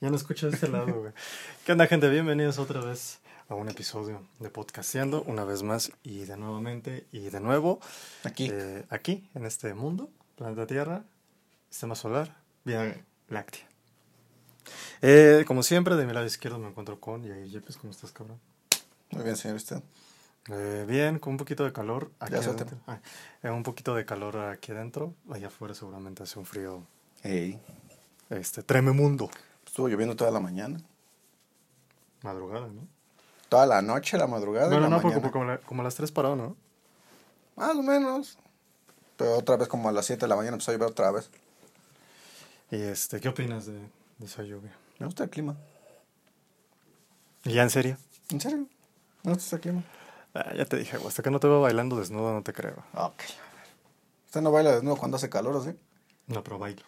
[0.00, 1.12] Ya no escucho de este lado, güey.
[1.64, 2.08] ¿Qué onda, gente?
[2.10, 7.30] Bienvenidos otra vez a un episodio de Podcasteando, una vez más y de nuevamente y
[7.30, 7.80] de nuevo.
[8.24, 8.48] Aquí.
[8.52, 11.04] eh, aquí, en este mundo, planeta Tierra,
[11.70, 13.66] sistema solar, Vía Láctea.
[15.00, 17.76] Eh, como siempre, de mi lado izquierdo me encuentro con Yair Yepes.
[17.78, 18.38] ¿Cómo estás, cabrón?
[19.12, 19.82] Muy bien, señor usted.
[20.50, 22.66] Eh, bien, con un poquito de calor aquí Ya, adentro.
[22.68, 22.82] suéltame.
[22.86, 23.00] Ah,
[23.42, 25.14] eh, un poquito de calor aquí adentro.
[25.30, 26.86] Allá afuera seguramente hace un frío
[27.22, 27.58] Ey.
[28.30, 29.30] este, trememundo.
[29.76, 30.80] Estuvo lloviendo toda la mañana.
[32.22, 32.88] Madrugada, ¿no?
[33.50, 34.70] Toda la noche, la madrugada.
[34.70, 36.56] No, y no, no, porque como, la- como a las 3 paró, ¿no?
[37.56, 38.38] Más o menos.
[39.18, 41.28] Pero otra vez, como a las 7 de la mañana, empezó a llover otra vez.
[42.70, 43.74] Y este, ¿qué opinas de,
[44.16, 44.74] de esa lluvia?
[44.98, 45.54] Me gusta el clima.
[47.44, 47.98] ¿Y ya en serio?
[48.30, 48.66] ¿En serio?
[49.24, 49.82] ¿Me gusta el clima?
[50.32, 52.82] Ah, ya te dije, güey, hasta que no te veo bailando desnudo no te creo.
[52.94, 53.20] Ok.
[54.24, 55.76] Usted no baila desnudo cuando hace calor, ¿o sí?
[56.28, 56.80] No, pero bailo.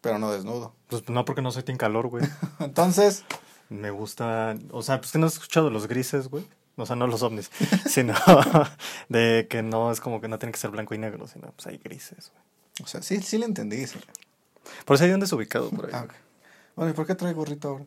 [0.00, 0.74] Pero no desnudo.
[0.88, 2.24] Pues no porque no soy team calor, güey.
[2.58, 3.24] Entonces,
[3.68, 6.46] Me gusta, o sea, pues que no has escuchado los grises, güey.
[6.76, 7.50] O sea, no los ovnis,
[7.88, 8.14] sino
[9.08, 11.66] de que no es como que no tiene que ser blanco y negro, sino pues
[11.66, 12.84] hay grises, güey.
[12.84, 14.06] o sea, sí, sí le entendí, señor.
[14.84, 15.92] Por eso hay un desubicado por ahí.
[15.94, 16.14] Ah, ok.
[16.76, 17.84] Bueno, ¿y por qué trae gorrito ahora?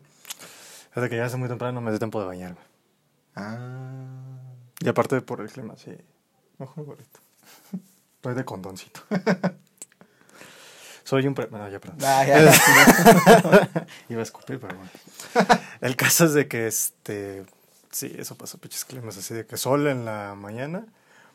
[0.94, 2.60] Desde que ya hace muy temprano me dio tiempo de bañarme.
[3.34, 4.04] Ah.
[4.80, 5.90] Y aparte por el clima, sí.
[6.58, 7.20] Mejor gorrito.
[8.16, 9.00] Estoy de condoncito.
[11.04, 11.34] Soy un...
[11.34, 11.48] Pre...
[11.50, 11.98] No, ya, perdón.
[12.02, 13.86] Ah, ya, ya.
[14.08, 14.90] Iba a escupir, pero bueno.
[15.80, 17.44] El caso es de que, este...
[17.90, 20.84] Sí, eso pasó, pinches climas así de que sol en la mañana.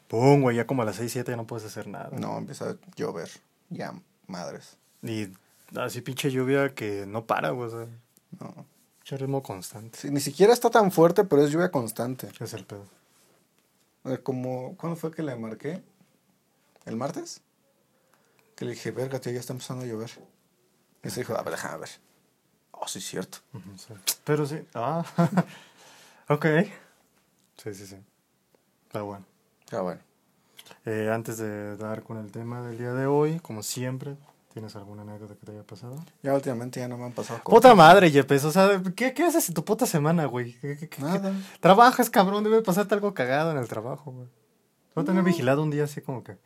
[0.09, 2.09] Pum, güey, ya como a las 6, 7 ya no puedes hacer nada.
[2.11, 3.29] No, empieza a llover.
[3.69, 3.93] Ya,
[4.27, 4.75] madres.
[5.03, 5.29] Y
[5.77, 7.67] así pinche lluvia que no para, güey.
[7.67, 7.87] O sea,
[8.39, 8.65] No.
[8.99, 9.97] pinche ritmo constante.
[9.99, 12.27] Sí, ni siquiera está tan fuerte, pero es lluvia constante.
[12.39, 12.85] Es el pedo.
[14.03, 15.81] Sea, como, ¿cuándo fue que le marqué?
[16.85, 17.41] ¿El martes?
[18.59, 20.11] Que le dije, verga, tío, ya está empezando a llover.
[21.01, 21.89] Y se dijo, a ver, déjame ver.
[22.71, 23.37] Oh, sí, es cierto.
[23.77, 23.93] Sí.
[24.25, 24.59] Pero sí.
[24.73, 25.05] Ah.
[26.27, 26.45] ok.
[27.55, 27.95] Sí, sí, sí.
[28.91, 29.25] Pero bueno.
[29.71, 30.01] Ah, bueno.
[30.85, 34.17] Eh, antes de dar con el tema del día de hoy, como siempre,
[34.53, 35.95] ¿tienes alguna anécdota que te haya pasado?
[36.21, 37.55] Ya últimamente ya no me han pasado cosas.
[37.61, 40.53] Puta madre, Yepes, o sea, ¿qué, qué haces en tu puta semana, güey?
[40.59, 41.33] ¿Qué- qué- qué- Nada.
[41.61, 44.27] Trabajas, cabrón, debe pasarte algo cagado en el trabajo, güey.
[44.95, 46.37] Voy a tener vigilado un día así como que,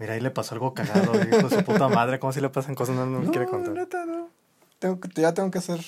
[0.00, 2.74] mira, ahí le pasó algo cagado, hijo de su puta madre, ¿cómo si le pasan
[2.74, 2.96] cosas?
[2.96, 3.72] No, no me quiere contar.
[3.74, 4.28] neta, no.
[4.80, 5.80] Tengo que, ya tengo que hacer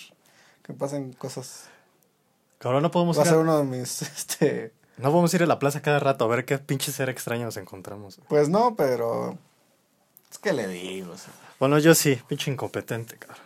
[0.62, 1.64] que pasen cosas.
[2.58, 4.72] Cabrón, no podemos, Va a ir ser a, uno de mis, este...
[4.98, 7.56] no podemos ir a la plaza cada rato a ver qué pinche ser extraño nos
[7.56, 8.20] encontramos.
[8.28, 9.36] Pues no, pero...
[10.30, 11.32] Es que le digo, o sea.
[11.58, 13.44] Bueno, yo sí, pinche incompetente, cabrón.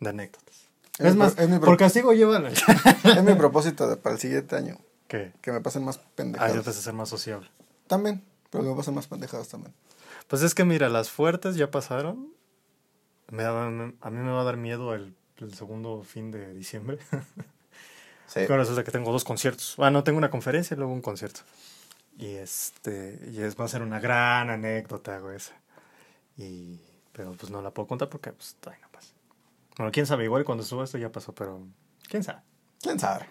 [0.00, 0.68] De anécdotas.
[0.98, 2.48] Es más, es mi por castigo llévalo.
[3.04, 4.78] Es mi propósito de- para el siguiente año.
[5.06, 5.32] ¿Qué?
[5.40, 6.54] Que me pasen más Ah, pendejadas.
[6.54, 7.48] yo te ser más sociable.
[7.86, 9.74] También, pero que me pasen más pendejadas también.
[10.26, 12.32] Pues es que mira, las fuertes ya pasaron.
[13.30, 16.54] Me da- me- a mí me va a dar miedo el, el segundo fin de
[16.54, 16.98] diciembre.
[18.26, 18.44] Sí.
[18.46, 19.72] Claro, de que tengo dos conciertos.
[19.78, 21.40] Bueno, tengo una conferencia y luego un concierto.
[22.18, 25.54] Y este, y es, va a ser una gran anécdota, güey, esa.
[26.36, 26.78] Y,
[27.12, 29.14] pero pues no la puedo contar porque pues todavía no pasa.
[29.78, 31.66] Bueno, quién sabe, igual cuando suba esto ya pasó, pero
[32.06, 32.42] quién sabe.
[32.82, 33.24] ¿Quién sabe?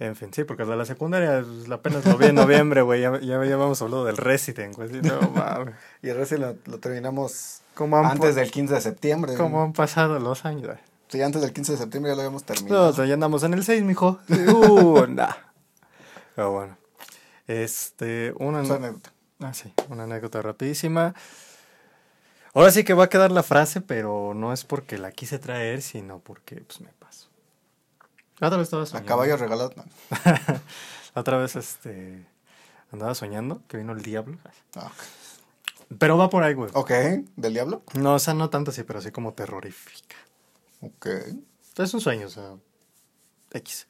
[0.00, 3.02] En fin, sí, porque de la secundaria pues, apenas lo vi en noviembre, güey.
[3.02, 4.88] Ya, ya, habíamos hablado del Resident, güey.
[5.02, 5.20] No.
[6.02, 9.34] Y el resto lo, lo terminamos ¿Cómo han, antes del 15 de septiembre.
[9.36, 10.78] cómo han pasado los años, güey?
[11.08, 12.88] Sí, antes del 15 de septiembre ya lo habíamos No, terminado.
[12.88, 14.18] o sea, ya andamos en el 6, mijo.
[14.28, 15.34] Uh, nah.
[16.34, 16.78] Pero bueno.
[17.46, 19.12] Este, una, Su anécdota.
[19.40, 21.14] ah, sí, una anécdota rapidísima.
[22.54, 25.82] Ahora sí que va a quedar la frase, pero no es porque la quise traer,
[25.82, 26.88] sino porque pues me.
[28.40, 29.08] La otra vez estaba A soñando.
[29.08, 29.72] caballo regalado.
[29.76, 29.84] no.
[31.14, 32.26] La otra vez este
[32.92, 34.38] andaba soñando que vino el diablo.
[34.76, 34.90] Ah.
[35.98, 36.70] Pero va por ahí, güey.
[36.74, 36.90] Ok,
[37.36, 37.82] ¿del diablo?
[37.94, 40.16] No, o sea, no tanto así, pero así como terrorífica.
[40.80, 41.06] Ok.
[41.76, 42.56] Es un sueño, o sea,
[43.52, 43.88] X.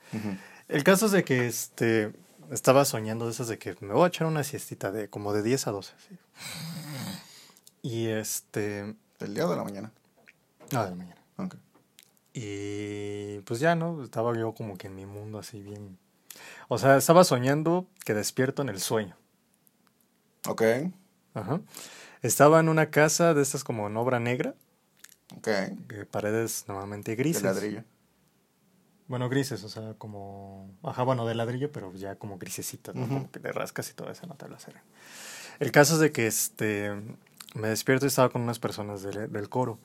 [0.69, 2.12] El caso es de que este
[2.50, 5.43] estaba soñando de esas de que me voy a echar una siestita de como de
[5.43, 5.93] 10 a 12.
[6.09, 6.19] ¿sí?
[7.82, 8.94] Y este.
[9.19, 9.93] ¿Del día o de la mañana?
[10.72, 11.21] No, de la mañana.
[11.37, 11.55] Ok.
[12.33, 14.03] Y pues ya, ¿no?
[14.05, 15.99] Estaba yo como que en mi mundo así bien.
[16.69, 19.17] O sea, estaba soñando que despierto en el sueño.
[20.49, 20.62] Ok.
[21.35, 21.61] Ajá.
[22.23, 24.55] Estaba en una casa de estas como en obra negra,
[25.37, 25.49] Ok.
[26.11, 27.43] paredes normalmente De grises.
[27.43, 27.85] ladrillo.
[29.09, 30.71] Bueno, grises, o sea, como.
[30.85, 33.09] Ajá, bueno, de ladrillo, pero ya como grisecitas, ¿no?
[33.09, 34.75] Como que le rascas y todo eso, no te lo hacen.
[35.59, 36.93] El caso es de que este.
[37.55, 39.79] Me despierto y estaba con unas personas del, del coro.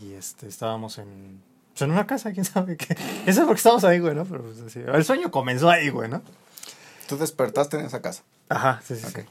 [0.00, 1.42] Y este, estábamos en.
[1.72, 2.94] Pues en una casa, quién sabe qué.
[3.26, 4.24] Eso es porque estábamos ahí, güey, ¿no?
[4.24, 6.22] Pero pues, así, el sueño comenzó ahí, güey, ¿no?
[7.08, 8.22] Tú despertaste en esa casa.
[8.48, 9.20] Ajá, sí, sí, Ok.
[9.20, 9.24] sí.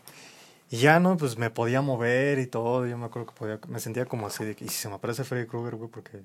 [0.70, 1.16] Y ya, ¿no?
[1.16, 2.86] Pues me podía mover y todo.
[2.86, 3.60] Yo me acuerdo que podía.
[3.68, 4.66] Me sentía como así de que.
[4.66, 6.22] Y si se me aparece Freddy Krueger, güey, porque.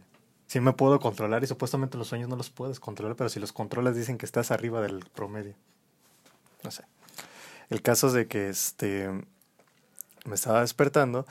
[0.46, 3.52] sí me puedo controlar y supuestamente los sueños no los puedes controlar, pero si los
[3.52, 5.54] controlas dicen que estás arriba del promedio.
[6.64, 6.84] No sé.
[7.70, 9.08] El caso es de que este
[10.24, 11.26] me estaba despertando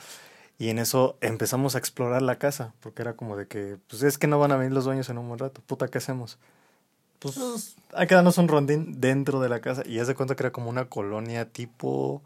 [0.62, 4.16] y en eso empezamos a explorar la casa, porque era como de que, pues es
[4.16, 6.38] que no van a venir los dueños en un buen rato, puta, ¿qué hacemos?
[7.18, 10.42] Pues hay que darnos un rondín dentro de la casa y ya se cuenta que
[10.44, 12.22] era como una colonia tipo...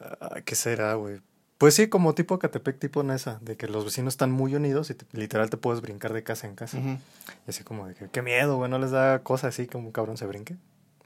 [0.00, 1.20] ah, ¿Qué será, güey?
[1.58, 4.94] Pues sí, como tipo Catepec, tipo Nesa, de que los vecinos están muy unidos y
[4.94, 6.76] te- literal te puedes brincar de casa en casa.
[6.76, 6.98] Ujú.
[7.46, 9.92] Y así como de que, qué miedo, güey, no les da cosa así como un
[9.92, 10.56] cabrón se brinque.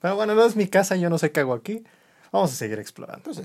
[0.03, 1.85] Pero bueno, no es mi casa, yo no sé qué hago aquí.
[2.33, 3.23] Vamos a seguir explorando.
[3.23, 3.45] Pues sí.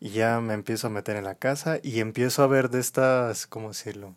[0.00, 3.46] Y ya me empiezo a meter en la casa y empiezo a ver de estas,
[3.46, 4.14] ¿cómo decirlo?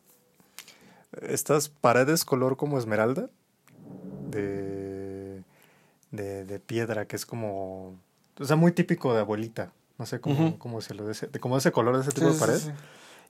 [1.22, 3.30] Estas paredes color como esmeralda.
[4.30, 5.44] De,
[6.12, 7.96] de, de piedra, que es como...
[8.40, 9.72] O sea, muy típico de abuelita.
[9.98, 11.06] No sé cómo, cómo decirlo.
[11.06, 12.58] De ese, de, como ese color, de ese tipo Sí, de pared.
[12.58, 12.72] sí.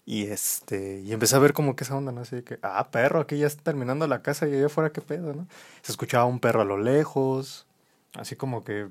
[0.06, 2.22] Y este, y empecé a ver como que esa onda, ¿no?
[2.22, 5.34] Así que, ah, perro, aquí ya está terminando la casa y allá afuera qué pedo,
[5.34, 5.48] ¿no?
[5.84, 7.68] Se escuchaba un perro a lo lejos,
[8.14, 8.90] así como que,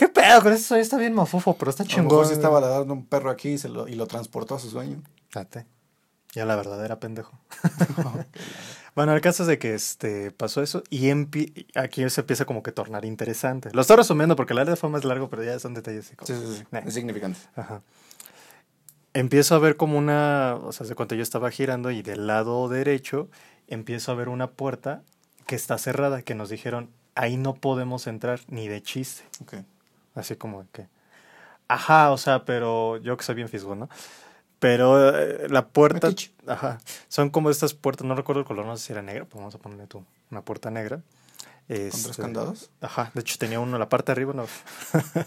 [0.00, 0.42] ¿qué pedo?
[0.42, 2.06] Con eso está bien mafufo, pero está A lo chingón.
[2.06, 4.70] mejor sí estaba ladrando un perro aquí y, se lo, y lo transportó a su
[4.70, 5.02] sueño.
[5.34, 5.66] Date.
[6.32, 7.38] Ya la verdadera pendejo.
[8.94, 11.10] bueno, el caso es de que este, pasó eso y
[11.74, 13.68] aquí se empieza como que a tornar interesante.
[13.74, 16.56] Lo estoy resumiendo porque la verdad fue más largo, pero ya son detalles Sí, sí,
[16.56, 16.64] sí.
[16.70, 16.80] Nah.
[16.80, 17.38] Es significante.
[17.54, 17.82] Ajá.
[19.12, 22.68] Empiezo a ver como una, o sea, de cuando yo estaba girando y del lado
[22.68, 23.28] derecho
[23.66, 25.02] empiezo a ver una puerta
[25.46, 29.24] que está cerrada, que nos dijeron, ahí no podemos entrar ni de chiste.
[29.42, 29.56] Ok.
[30.14, 30.88] Así como que,
[31.68, 33.88] ajá, o sea, pero yo que soy bien fisgón, ¿no?
[34.58, 36.10] Pero eh, la puerta,
[36.46, 36.78] ajá,
[37.08, 39.54] son como estas puertas, no recuerdo el color, no sé si era negra, pues vamos
[39.54, 40.96] a ponerle tú, una puerta negra.
[40.96, 42.70] ¿Con tres Este, candados?
[42.80, 44.44] Ajá, de hecho tenía uno en la parte de arriba, no.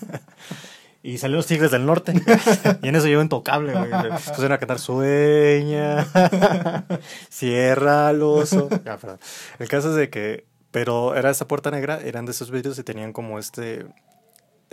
[1.02, 2.14] y salieron los tigres del norte.
[2.84, 3.90] y en eso yo intocable, güey.
[4.12, 6.06] Pusieron a cantar sueña,
[7.30, 8.70] cierra al oso.
[9.58, 12.84] El caso es de que, pero era esa puerta negra, eran de esos vidrios y
[12.84, 13.86] tenían como este,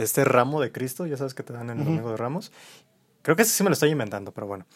[0.02, 2.52] este ramo de Cristo, ya sabes que te dan en el domingo de ramos.
[3.22, 4.66] Creo que ese sí me lo estoy inventando, pero bueno.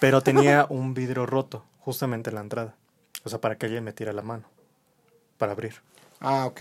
[0.00, 2.76] Pero tenía un vidrio roto, justamente en la entrada.
[3.24, 4.44] O sea, para que alguien metiera la mano,
[5.36, 5.74] para abrir.
[6.20, 6.60] Ah, ok.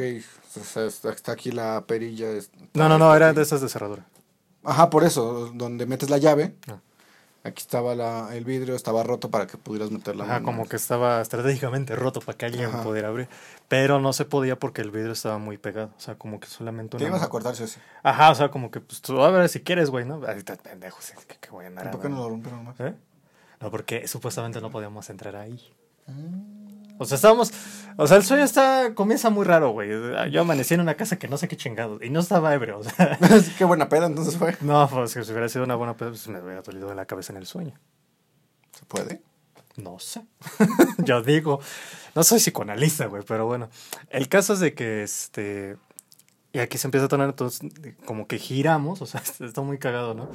[0.60, 2.28] O sea, está, aquí la perilla.
[2.74, 4.06] No, no, no, era de esas de cerradura.
[4.64, 6.56] Ajá, por eso, donde metes la llave.
[6.68, 6.80] Ah.
[7.48, 10.46] Aquí estaba la, el vidrio, estaba roto para que pudieras meter la Ajá, mano.
[10.46, 12.84] como que estaba estratégicamente roto para que alguien Ajá.
[12.84, 13.28] pudiera abrir.
[13.68, 15.92] Pero no se podía porque el vidrio estaba muy pegado.
[15.98, 17.12] O sea, como que solamente Te una.
[17.12, 17.80] ibas a cortarse así.
[18.04, 20.22] Ajá, o sea, como que pues tú a ver si quieres, güey, ¿no?
[20.28, 21.90] Ay, estás pendejo, sí, que, que voy a andar.
[21.92, 22.80] ¿Por qué no lo rompieron más?
[22.80, 22.94] ¿Eh?
[23.62, 25.60] No, porque supuestamente no podíamos entrar ahí.
[26.08, 26.12] Ah.
[26.98, 27.52] O sea, estábamos.
[27.98, 28.94] O sea, el sueño está.
[28.94, 29.90] Comienza muy raro, güey.
[30.32, 32.00] Yo amanecí en una casa que no sé qué chingado.
[32.02, 33.18] Y no estaba ebrio, o sea.
[33.58, 34.56] Qué buena peda entonces fue.
[34.62, 37.34] No, pues que si hubiera sido una buena pedo, pues me hubiera dolido la cabeza
[37.34, 37.74] en el sueño.
[38.72, 39.22] ¿Se puede?
[39.78, 40.26] No sé.
[40.98, 41.60] Yo digo,
[42.16, 43.70] no soy psicoanalista, güey, pero bueno.
[44.10, 45.78] El caso es de que este.
[46.54, 47.70] Y aquí se empieza a tornar, entonces,
[48.06, 50.30] como que giramos, o sea, está muy cagado, ¿no?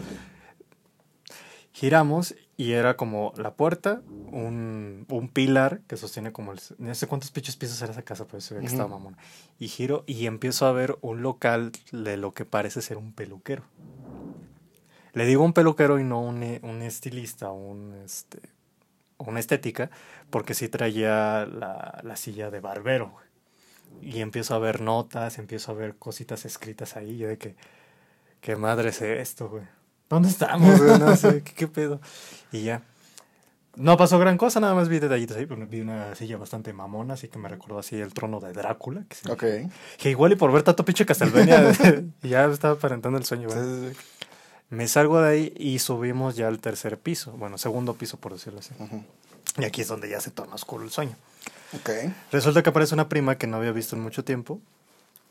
[1.72, 6.60] Giramos y era como la puerta, un, un pilar que sostiene como el.
[6.78, 9.18] No sé cuántos pinches pisos era esa casa, pero se ve que estaba mamona.
[9.58, 13.64] Y giro y empiezo a ver un local de lo que parece ser un peluquero.
[15.12, 18.38] Le digo un peluquero y no un, un estilista, un este,
[19.18, 19.90] una estética,
[20.30, 23.10] porque sí traía la, la silla de barbero.
[23.10, 24.12] güey.
[24.14, 27.56] Y empiezo a ver notas, empiezo a ver cositas escritas ahí, yo de que,
[28.40, 29.64] ¿qué madre es esto, güey?
[30.12, 30.98] ¿Dónde estamos, güey?
[30.98, 31.98] No sé, ¿qué, qué pedo?
[32.52, 32.82] Y ya.
[33.76, 37.14] No pasó gran cosa, nada más vi detallitos ahí, pero vi una silla bastante mamona,
[37.14, 39.04] así que me recordó así el trono de Drácula.
[39.08, 39.44] Que, sí- Ok.
[39.96, 41.72] que igual y por ver tanto pinche Castlevania,
[42.22, 43.94] ya estaba aparentando el sueño, güey.
[44.68, 48.58] Me salgo de ahí y subimos ya al tercer piso, bueno, segundo piso, por decirlo
[48.58, 48.74] así.
[49.58, 51.16] Y aquí es donde ya se torna oscuro el sueño.
[51.74, 51.88] Ok.
[52.30, 54.60] Resulta que aparece una prima que no había visto en mucho tiempo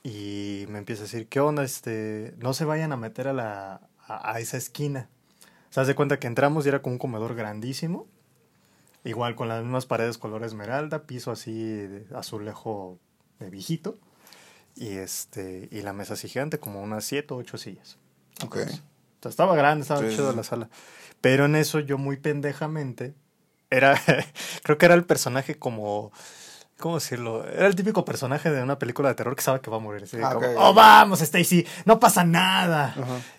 [0.04, 1.64] y me empieza a decir, ¿qué onda?
[1.64, 3.82] Este, no se vayan a meter a, la,
[4.18, 5.10] a, a esa esquina.
[5.70, 8.08] Se hace cuenta que entramos y era como un comedor grandísimo,
[9.04, 13.00] igual con las mismas paredes color esmeralda, piso así de azulejo
[13.40, 13.98] de viejito
[14.76, 17.98] y, este, y la mesa así gigante, como unas siete o ocho sillas.
[18.44, 18.58] Ok.
[18.58, 20.70] O sea, estaba grande, estaba Sí, chido la sala.
[21.22, 23.14] Pero en eso yo muy pendejamente
[23.70, 23.96] era
[24.64, 26.12] creo que era el personaje como
[26.82, 27.48] ¿cómo decirlo?
[27.48, 30.04] Era el típico personaje de una película de terror que sabe que va a morir.
[30.22, 32.94] Ah, como, oh, vamos, Stacy, no pasa nada.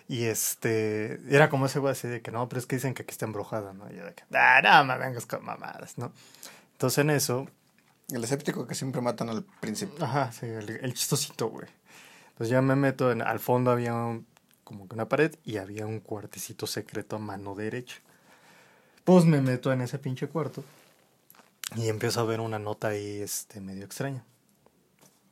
[0.07, 3.03] Y este, era como ese güey así de que no, pero es que dicen que
[3.03, 3.91] aquí está embrujada, ¿no?
[3.91, 6.11] Y yo de que, ah, no, me vengas con mamadas, ¿no?
[6.71, 7.47] Entonces en eso,
[8.09, 10.03] El escéptico que siempre matan al principio.
[10.03, 11.67] Ajá, sí, el, el chistosito, güey.
[12.29, 14.25] Entonces ya me meto en, al fondo había un-
[14.63, 17.97] como que una pared y había un cuartecito secreto a mano derecha.
[19.03, 20.63] Pues me meto en ese pinche cuarto
[21.75, 24.23] Y empiezo a ver una nota ahí este, medio extraña.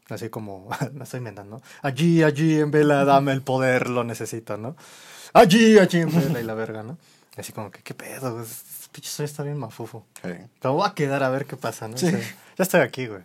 [0.10, 1.64] Así como, me estoy inventando, ¿no?
[1.82, 4.76] Allí, allí en vela, dame el poder, lo necesito, ¿no?
[5.34, 6.98] Allí, allí en vela y la verga, ¿no?
[7.38, 8.34] Así como que, ¿qué pedo?
[8.34, 8.44] güey?
[8.44, 10.06] Este pinche sueño está bien mafufo.
[10.22, 10.32] Sí.
[10.60, 11.98] Pero voy a quedar a ver qué pasa, ¿no?
[11.98, 12.08] Sí.
[12.08, 13.24] O sea, ya estoy aquí, güey.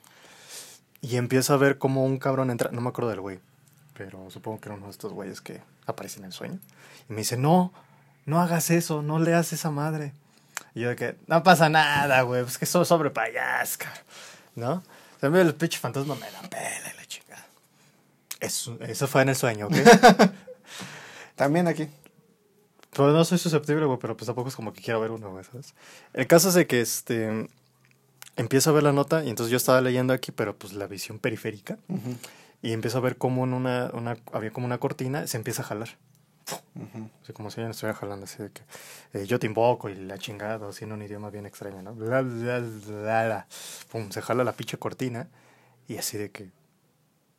[1.00, 3.38] Y empiezo a ver cómo un cabrón entra, no me acuerdo del güey,
[3.94, 6.58] pero supongo que era uno de estos güeyes que aparecen en el sueño.
[7.08, 7.72] Y me dice, no,
[8.24, 10.12] no hagas eso, no leas esa madre.
[10.76, 14.04] Y yo de que, no pasa nada, güey, pues que soy sobre payas, cabrón",
[14.56, 14.72] ¿no?
[15.16, 17.46] O sea, el pinche fantasma me la pela y la chingada.
[18.40, 19.74] Eso, eso fue en el sueño, ¿ok?
[21.34, 21.88] También aquí.
[22.90, 25.44] Pero no soy susceptible, güey, pero pues tampoco es como que quiero ver uno, güey,
[25.44, 25.74] ¿sabes?
[26.12, 27.48] El caso es de que, este,
[28.36, 31.18] empiezo a ver la nota y entonces yo estaba leyendo aquí, pero pues la visión
[31.18, 31.78] periférica.
[32.60, 35.64] Y empiezo a ver como en una, una, había como una cortina, se empieza a
[35.64, 35.96] jalar.
[36.74, 37.10] Ujú.
[37.22, 38.62] Así como si alguien estuviera jalando, así de que
[39.14, 41.94] eh, yo te invoco y la chingada, así en un idioma bien extraño, ¿no?
[41.94, 43.46] Bla, bla, bla, bla.
[43.90, 45.28] Pum, se jala la pinche cortina
[45.88, 46.50] y así de que.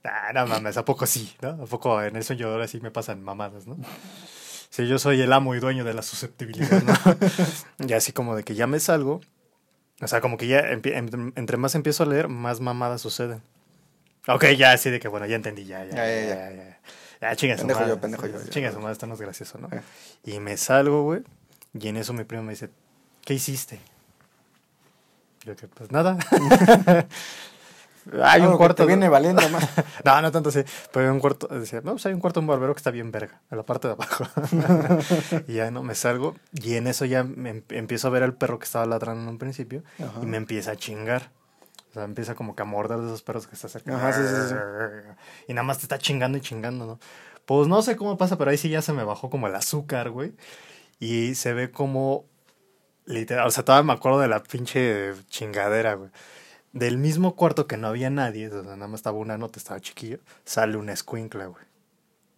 [0.03, 1.49] Ah, no mames, ¿a poco sí, no?
[1.49, 3.77] ¿A poco en el sueño ahora sí me pasan mamadas, no?
[4.69, 6.93] Sí, yo soy el amo y dueño de la susceptibilidad, ¿no?
[7.87, 9.21] y así como de que ya me salgo.
[10.01, 13.41] O sea, como que ya entre más empiezo a leer, más mamadas suceden.
[14.27, 16.79] Ok, ya así de que bueno, ya entendí, ya, ya, Ya, ya, ya, ya,
[17.21, 17.27] ya.
[17.27, 17.27] ya.
[17.27, 17.29] ya.
[17.29, 18.01] Ya, chinga su Pendejo yo, madre.
[18.01, 18.49] pendejo yo, ya.
[18.49, 19.67] Chinga su madre, esto no es gracioso, ¿no?
[19.71, 19.81] Eh.
[20.23, 21.21] Y me salgo, güey,
[21.73, 22.69] y en eso mi primo me dice,
[23.25, 23.79] ¿qué hiciste?
[25.45, 26.17] Yo que, pues nada.
[28.13, 28.83] hay Algo un que cuarto.
[28.83, 29.67] te viene valiendo más.
[30.05, 30.63] No, no tanto así.
[30.93, 32.91] Pero hay un cuarto, decía, no, pues hay un cuarto de un barbero que está
[32.91, 34.25] bien verga, en la parte de abajo.
[35.47, 36.35] y ya no me salgo.
[36.53, 39.29] Y en eso ya me em- empiezo a ver al perro que estaba ladrando en
[39.29, 39.83] un principio.
[39.99, 40.19] Ajá.
[40.21, 41.31] Y me empieza a chingar.
[41.97, 43.95] Sea, empieza como que a morder de esos perros que está cerca.
[43.95, 44.55] Ajá, sí, sí, sí.
[45.47, 46.99] Y nada más te está chingando y chingando, ¿no?
[47.45, 50.11] Pues no sé cómo pasa, pero ahí sí ya se me bajó como el azúcar,
[50.11, 50.33] güey.
[50.99, 52.25] Y se ve como.
[53.05, 56.11] Literal, o sea, todavía me acuerdo de la pinche chingadera, güey.
[56.71, 59.79] Del mismo cuarto que no había nadie, o sea, nada más estaba una nota, estaba
[59.79, 61.65] chiquillo, sale una escuincla, güey.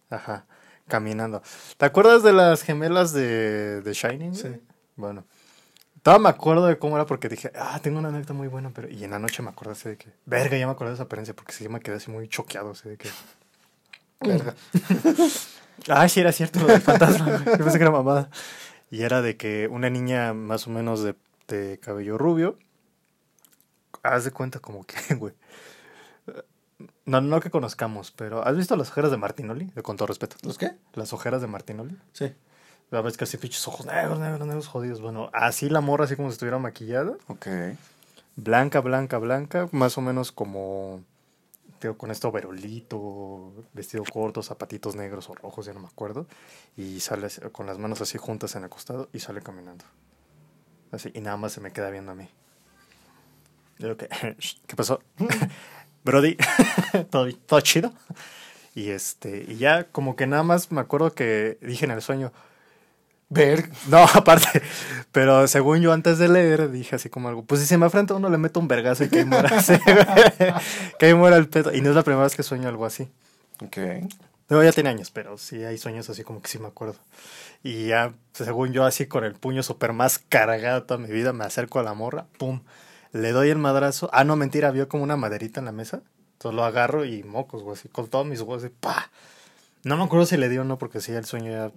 [0.08, 0.46] Ajá,
[0.88, 1.42] caminando.
[1.76, 4.34] ¿Te acuerdas de las gemelas de, de Shining?
[4.34, 4.48] Sí.
[4.96, 5.26] Bueno,
[6.02, 8.88] todavía me acuerdo de cómo era porque dije, ah, tengo una anécdota muy buena, pero.
[8.88, 11.04] Y en la noche me acordé así de que, verga, ya me acordé de esa
[11.04, 13.10] apariencia porque sí me quedé así muy choqueado, así de que.
[14.20, 14.54] Verga.
[15.88, 17.42] Ah, sí, era cierto, lo del fantasma.
[17.42, 18.28] Yo pensé que era mamada.
[18.90, 21.14] Y era de que una niña más o menos de,
[21.48, 22.58] de cabello rubio.
[24.02, 25.32] Haz de cuenta como que, güey.
[27.06, 29.70] No, no que conozcamos, pero ¿has visto las ojeras de Martinoli?
[29.82, 30.36] Con todo respeto.
[30.42, 30.72] ¿Los qué?
[30.94, 31.96] Las ojeras de Martinoli.
[32.12, 32.32] Sí.
[32.90, 35.00] La vez que así pinches ojos negros, negros, negros, jodidos.
[35.00, 37.16] Bueno, así la morra, así como si estuviera maquillada.
[37.28, 37.46] Ok.
[38.36, 39.68] Blanca, blanca, blanca.
[39.70, 41.02] Más o menos como.
[41.80, 46.26] Digo, con esto verolito, vestido corto, zapatitos negros o rojos, ya no me acuerdo.
[46.76, 49.84] Y sale con las manos así juntas en el costado y sale caminando.
[50.92, 52.28] Así, y nada más se me queda viendo a mí.
[53.78, 54.08] Yo que,
[54.66, 55.00] ¿qué pasó?
[56.04, 56.36] Brody,
[57.10, 57.92] ¿Todo, todo chido.
[58.74, 62.32] Y este, y ya como que nada más me acuerdo que dije en el sueñño,
[63.30, 64.62] ver, no, aparte,
[65.12, 68.14] pero según yo antes de leer dije así como algo, pues si se me afrenta
[68.14, 70.54] uno le meto un vergazo y que ahí muera, así, güey.
[70.98, 71.72] que ahí muera el pedo.
[71.74, 73.08] Y no es la primera vez que sueño algo así.
[73.64, 73.78] Ok.
[74.50, 76.96] No, ya tiene años, pero sí hay sueños así como que sí me acuerdo.
[77.62, 81.44] Y ya, según yo, así con el puño súper más cargado toda mi vida, me
[81.44, 82.62] acerco a la morra, pum,
[83.12, 84.10] le doy el madrazo.
[84.12, 86.02] Ah, no, mentira, vio como una maderita en la mesa.
[86.32, 89.10] Entonces lo agarro y mocos, güey, así con todos mis huevos, pa.
[89.84, 91.70] No me acuerdo si le dio o no, porque sí, el sueño ya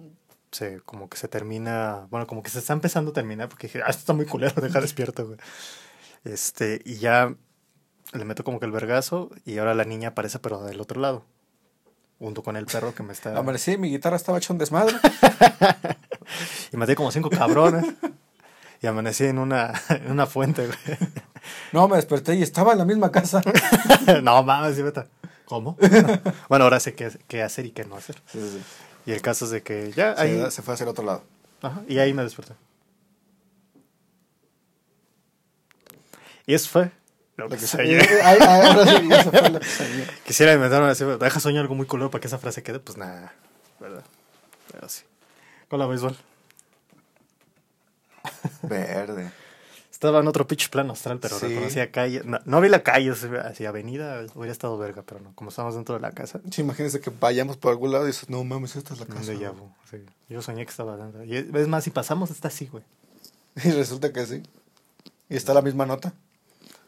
[0.54, 3.80] se, como que se termina, bueno, como que se está empezando a terminar, porque dije,
[3.82, 5.38] ah, esto está muy culero, deja despierto, güey.
[6.24, 7.34] Este, y ya
[8.12, 11.24] le meto como que el vergazo, y ahora la niña aparece, pero del otro lado.
[12.20, 13.36] Junto con el perro que me está.
[13.38, 14.96] Amanecí, mi guitarra estaba hecha un desmadre.
[16.72, 17.84] Y maté como cinco cabrones.
[18.80, 20.98] y amanecí en una, en una fuente, güey.
[21.70, 23.42] No, me desperté y estaba en la misma casa.
[24.22, 25.04] no mames, sí, vete.
[25.44, 25.76] ¿Cómo?
[26.48, 28.16] bueno, ahora sé qué, qué hacer y qué no hacer.
[28.26, 28.62] Sí, sí, sí.
[29.06, 30.50] Y el caso es de que ya Se- ahí.
[30.50, 31.22] se fue hacia el otro lado.
[31.62, 32.54] Ajá, y ahí me desperté.
[36.46, 36.90] Y eso fue
[37.36, 37.98] lo que que soñé.
[38.00, 40.06] Ay, ay, ahora sí, eso fue lo que soñé.
[40.26, 43.32] Quisiera inventarme así, deja soñar algo muy color para que esa frase quede, pues nada,
[43.80, 44.04] ¿verdad?
[44.72, 45.04] Pero sí.
[45.68, 46.16] Con la béisbol.
[48.62, 49.30] Verde.
[49.94, 51.46] Estaba en otro pitch plano astral, pero Sí.
[51.46, 52.22] reconocía calle.
[52.24, 55.32] No, no vi la calle, hacia avenida hubiera estado verga, pero no.
[55.36, 58.28] Como estábamos dentro de la casa, Sí, imagínense que vayamos por algún lado y dices,
[58.28, 59.32] no mames, esta es la casa.
[59.32, 60.04] sí.
[60.28, 61.22] Yo soñé que estaba dentro.
[61.22, 62.82] Y es más, si pasamos, está así, güey.
[63.64, 64.42] Y resulta que sí.
[65.28, 66.12] Y está la misma nota.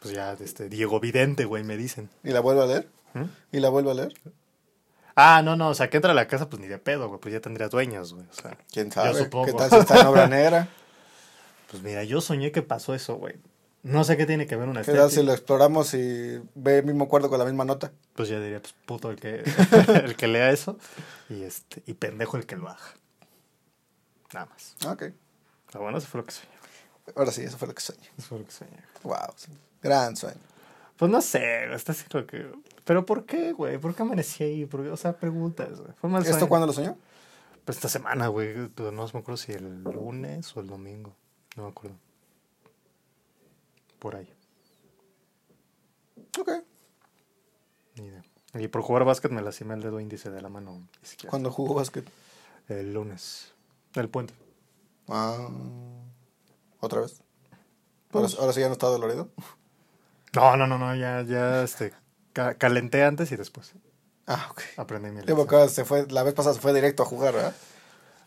[0.01, 2.09] Pues ya, este, Diego Vidente, güey, me dicen.
[2.25, 2.89] Y la vuelvo a leer.
[3.13, 3.23] ¿Mm?
[3.53, 4.13] Y la vuelvo a leer.
[5.15, 7.21] Ah, no, no, o sea, que entra a la casa, pues ni de pedo, güey,
[7.21, 8.25] pues ya tendría dueños, güey.
[8.29, 9.17] O sea, ¿Quién Yo sabe?
[9.23, 9.45] supongo.
[9.45, 10.67] ¿Qué tal si está en obra negra?
[11.69, 13.35] Pues mira, yo soñé que pasó eso, güey.
[13.83, 15.23] No sé qué tiene que ver una ¿Qué tal si estética.
[15.27, 17.91] lo exploramos y ve el mismo cuarto con la misma nota?
[18.15, 19.43] Pues ya diría, pues puto el que,
[20.03, 20.77] el que lea eso.
[21.29, 22.79] Y este, y pendejo el que lo haga.
[24.33, 24.75] Nada más.
[24.87, 25.03] Ok.
[25.67, 26.51] Pero bueno, eso fue lo que soñé.
[27.15, 28.09] Ahora sí, eso fue lo que soñé.
[28.17, 28.77] Eso fue lo que soñé.
[29.03, 29.33] Wow.
[29.81, 30.39] Gran sueño.
[30.97, 32.51] Pues no sé, güey, está así como que.
[32.83, 33.77] ¿Pero por qué, güey?
[33.77, 34.65] ¿Por qué amanecí ahí?
[34.65, 34.89] ¿Por qué?
[34.89, 35.91] O sea, preguntas, güey.
[36.01, 36.49] Fue mal ¿Esto sueño.
[36.49, 36.97] cuándo lo soñó?
[37.63, 38.67] Pues esta semana, güey.
[38.69, 41.15] pero No me acuerdo si el lunes o el domingo.
[41.57, 41.97] No me acuerdo.
[43.99, 44.31] Por ahí.
[46.39, 46.51] Ok.
[47.95, 48.23] Ni idea.
[48.53, 51.31] Y por jugar básquet me lastimé el dedo índice de la mano izquierda.
[51.31, 52.07] ¿Cuándo jugó básquet?
[52.69, 53.51] El lunes.
[53.95, 54.33] El puente.
[55.07, 55.47] Ah.
[56.79, 57.21] ¿Otra vez?
[58.11, 59.29] Ahora, Pues- ahora sí ya no está dolorido.
[60.35, 60.95] No, no, no, no.
[60.95, 61.93] Ya, ya, este.
[62.33, 63.73] ca- calenté antes y después.
[64.27, 64.61] Ah, ok.
[64.77, 65.69] Aprendí mi lección.
[65.69, 67.55] se fue, la vez pasada se fue directo a jugar, ¿verdad?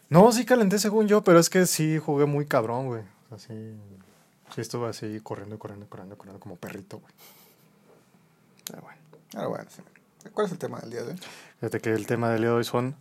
[0.08, 3.02] No, sí calenté según yo, pero es que sí jugué muy cabrón, güey.
[3.30, 3.76] Sea, sí,
[4.56, 7.12] estuve así corriendo, corriendo, corriendo, corriendo como perrito, güey.
[8.68, 9.00] Pero bueno.
[9.34, 9.82] Ahora bueno, sí.
[10.32, 11.20] ¿Cuál es el tema del día de hoy?
[11.60, 12.96] Fíjate que el tema del día de hoy son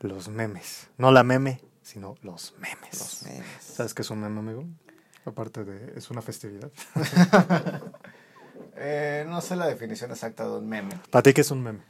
[0.00, 0.88] los memes.
[0.96, 2.98] No la meme, sino los memes.
[2.98, 3.62] Los memes.
[3.62, 4.64] ¿Sabes qué es un meme, amigo?
[5.26, 5.98] Aparte de...
[5.98, 6.70] es una festividad.
[8.78, 11.00] Eh, no sé la definición exacta de un meme.
[11.10, 11.80] ¿Para ti qué es un meme?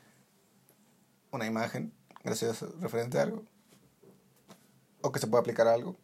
[1.32, 3.42] Una imagen, gracias, referente a algo.
[5.00, 5.96] O que se puede aplicar a algo.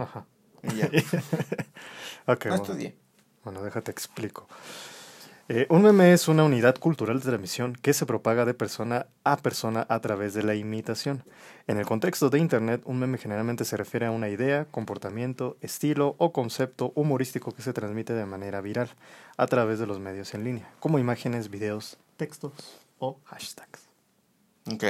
[0.00, 0.26] Ajá.
[0.62, 0.90] Y ya.
[2.26, 2.64] Ok, no bueno.
[2.64, 2.96] estudié.
[3.44, 4.46] Bueno, déjate explico.
[5.48, 9.36] Eh, un meme es una unidad cultural de transmisión que se propaga de persona a
[9.38, 11.24] persona a través de la imitación.
[11.66, 16.14] En el contexto de Internet, un meme generalmente se refiere a una idea, comportamiento, estilo
[16.18, 18.90] o concepto humorístico que se transmite de manera viral
[19.36, 22.52] a través de los medios en línea, como imágenes, videos, textos
[23.00, 23.88] o hashtags.
[24.72, 24.84] Ok.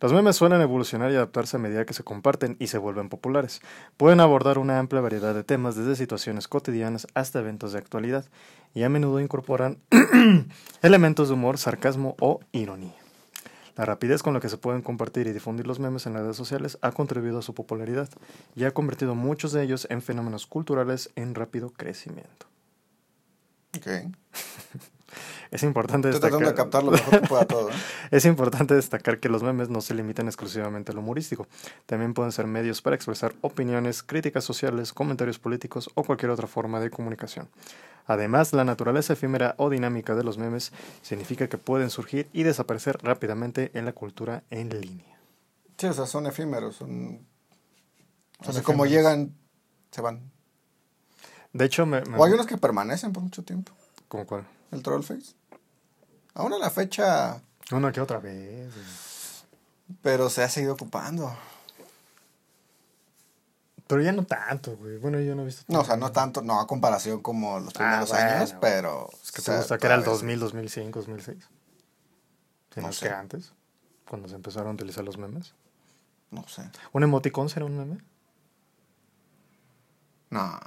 [0.00, 3.60] Los memes suelen evolucionar y adaptarse a medida que se comparten y se vuelven populares.
[3.96, 8.24] Pueden abordar una amplia variedad de temas, desde situaciones cotidianas hasta eventos de actualidad,
[8.74, 9.78] y a menudo incorporan
[10.82, 12.94] elementos de humor, sarcasmo o ironía.
[13.78, 16.36] La rapidez con la que se pueden compartir y difundir los memes en las redes
[16.36, 18.08] sociales ha contribuido a su popularidad
[18.56, 22.46] y ha convertido muchos de ellos en fenómenos culturales en rápido crecimiento.
[23.76, 24.12] Ok.
[25.50, 26.64] Es importante Estoy tratando de destacar...
[26.70, 27.70] captar lo mejor que pueda todo.
[27.70, 27.72] ¿eh?
[28.10, 31.46] Es importante destacar que los memes no se limitan exclusivamente al humorístico.
[31.86, 36.80] También pueden ser medios para expresar opiniones, críticas sociales, comentarios políticos o cualquier otra forma
[36.80, 37.48] de comunicación.
[38.06, 42.98] Además, la naturaleza efímera o dinámica de los memes significa que pueden surgir y desaparecer
[43.02, 45.18] rápidamente en la cultura en línea.
[45.76, 46.76] Sí, o sea, son efímeros.
[46.76, 47.26] Son.
[48.40, 49.04] O Son sea, como efímeros.
[49.12, 49.34] llegan,
[49.90, 50.30] se van.
[51.52, 52.00] De hecho, me...
[52.02, 53.72] me- O hay unos que permanecen por mucho tiempo.
[54.08, 54.44] ¿Cómo cuál?
[54.70, 55.34] El Trollface.
[56.38, 57.40] Aún a la fecha,
[57.72, 58.72] Uno que otra vez.
[60.02, 61.36] pero se ha seguido ocupando.
[63.88, 64.98] Pero ya no tanto, güey.
[64.98, 65.64] Bueno, yo no he visto...
[65.68, 69.10] No, o sea, no tanto, no a comparación como los primeros Ah, bueno, años, pero.
[69.22, 71.48] Es que te gusta que era el todavía 2000, 2005, 2006.
[72.74, 73.08] Si no, sé.
[73.08, 73.52] que antes,
[74.08, 75.54] cuando se empezaron a utilizar los memes.
[76.30, 76.70] No sé.
[76.92, 77.98] ¿Un emoticón será un meme?
[80.30, 80.60] No.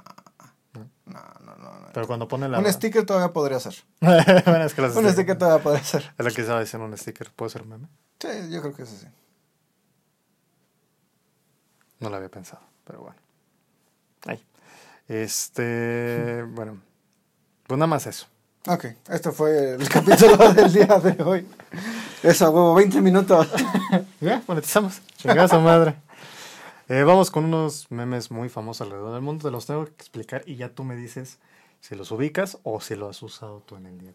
[0.74, 0.90] No.
[1.06, 1.22] No,
[1.80, 1.88] no.
[1.92, 2.58] Pero cuando pone la...
[2.58, 3.74] Un sticker todavía podría ser.
[4.00, 6.12] bueno, es que Un sticker todavía podría ser.
[6.18, 7.30] Es lo que estaba diciendo un sticker.
[7.30, 7.88] ¿Puede ser meme?
[8.20, 9.06] Sí, yo creo que eso sí.
[12.00, 13.16] No lo había pensado, pero bueno.
[14.26, 14.44] Ahí.
[15.08, 16.42] Este...
[16.48, 16.80] bueno.
[17.66, 18.26] Pues nada más eso.
[18.68, 21.46] Ok, esto fue el capítulo del día de hoy.
[22.22, 23.48] Eso, huevo, 20 minutos.
[24.20, 25.02] Ya, monetizamos.
[25.16, 25.96] Chingada madre.
[26.88, 29.48] Eh, vamos con unos memes muy famosos alrededor del mundo.
[29.48, 31.38] Te los tengo que explicar y ya tú me dices
[31.82, 34.12] si los ubicas o si lo has usado tú en el día.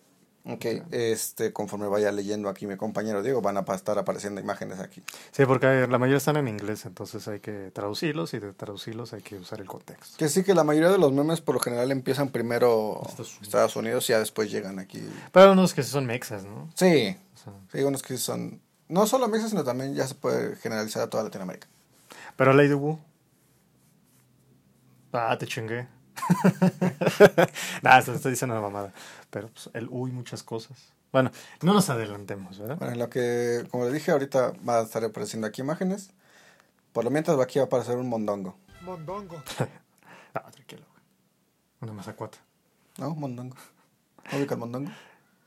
[0.49, 5.03] Ok, este, conforme vaya leyendo aquí mi compañero Diego, van a estar apareciendo imágenes aquí.
[5.32, 9.21] Sí, porque la mayoría están en inglés, entonces hay que traducirlos y de traducirlos hay
[9.21, 10.15] que usar el contexto.
[10.17, 13.41] Que sí que la mayoría de los memes por lo general empiezan primero Estados Unidos.
[13.43, 15.06] Estados Unidos y ya después llegan aquí.
[15.34, 16.69] Pero unos que son mexas, ¿no?
[16.75, 20.56] Sí, O sea, sí, unos que son, no solo mexas, sino también ya se puede
[20.56, 21.67] generalizar a toda Latinoamérica.
[22.38, 22.97] pero Lady Wu.
[25.12, 25.88] Ah, te chingué.
[27.82, 28.93] Nada, esto estoy diciendo una mamada.
[29.30, 30.93] Pero pues, el uy, muchas cosas.
[31.12, 32.77] Bueno, no nos adelantemos, ¿verdad?
[32.77, 36.12] Bueno, en lo que, como les dije, ahorita va a estar apareciendo aquí imágenes.
[36.93, 38.58] Por lo mientras aquí va a aparecer un mondongo.
[38.82, 39.41] Mondongo.
[40.34, 41.03] ah, tranquilo, güey.
[41.82, 42.38] Una mazacuata.
[42.97, 43.15] ¿No?
[43.15, 43.56] Mondongo.
[44.32, 44.91] ¿No ubica el mondongo?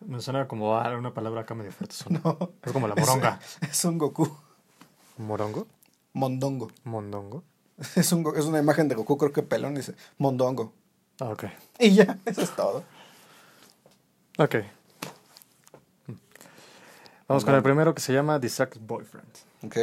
[0.00, 1.94] Me suena como ah, una palabra acá medio fuerte.
[1.94, 2.20] suena.
[2.24, 2.38] No.
[2.62, 3.38] Es como la moronga.
[3.60, 4.28] Es, es un Goku.
[5.18, 5.66] ¿Morongo?
[6.14, 6.70] Mondongo.
[6.84, 7.44] ¿Mondongo?
[7.96, 10.72] Es, un, es una imagen de Goku, creo que pelón, dice mondongo.
[11.20, 11.44] Ah, ok.
[11.78, 12.84] Y ya, eso es todo.
[14.38, 14.56] Ok.
[17.28, 19.28] Vamos con el primero que se llama Distract Boyfriend.
[19.62, 19.76] Ok.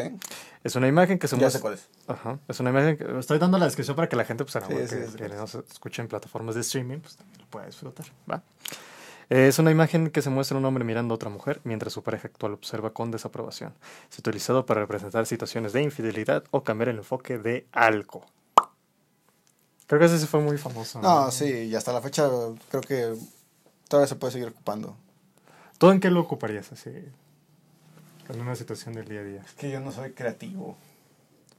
[0.64, 1.60] Es una imagen que se Ya muestra.
[1.60, 1.88] sé cuál es.
[2.08, 2.40] Ajá.
[2.48, 4.68] Es una imagen que estoy dando la descripción para que la gente, pues, a la
[4.68, 5.16] Sí, hora sí, que, sí.
[5.18, 8.06] que nos escuche en plataformas de streaming, pues también lo pueda disfrutar.
[8.30, 8.44] ¿va?
[9.30, 12.02] Eh, Es una imagen que se muestra un hombre mirando a otra mujer mientras su
[12.04, 13.74] pareja actual observa con desaprobación.
[14.12, 18.26] Es utilizado para representar situaciones de infidelidad o cambiar el enfoque de algo.
[19.88, 21.02] Creo que ese sí fue muy famoso.
[21.02, 22.30] No, sí, y hasta la fecha
[22.70, 23.16] creo que
[23.88, 24.96] todavía se puede seguir ocupando.
[25.78, 26.90] ¿Tú en qué lo ocuparías así?
[28.30, 29.42] En una situación del día a día.
[29.46, 30.70] Es que yo no soy creativo.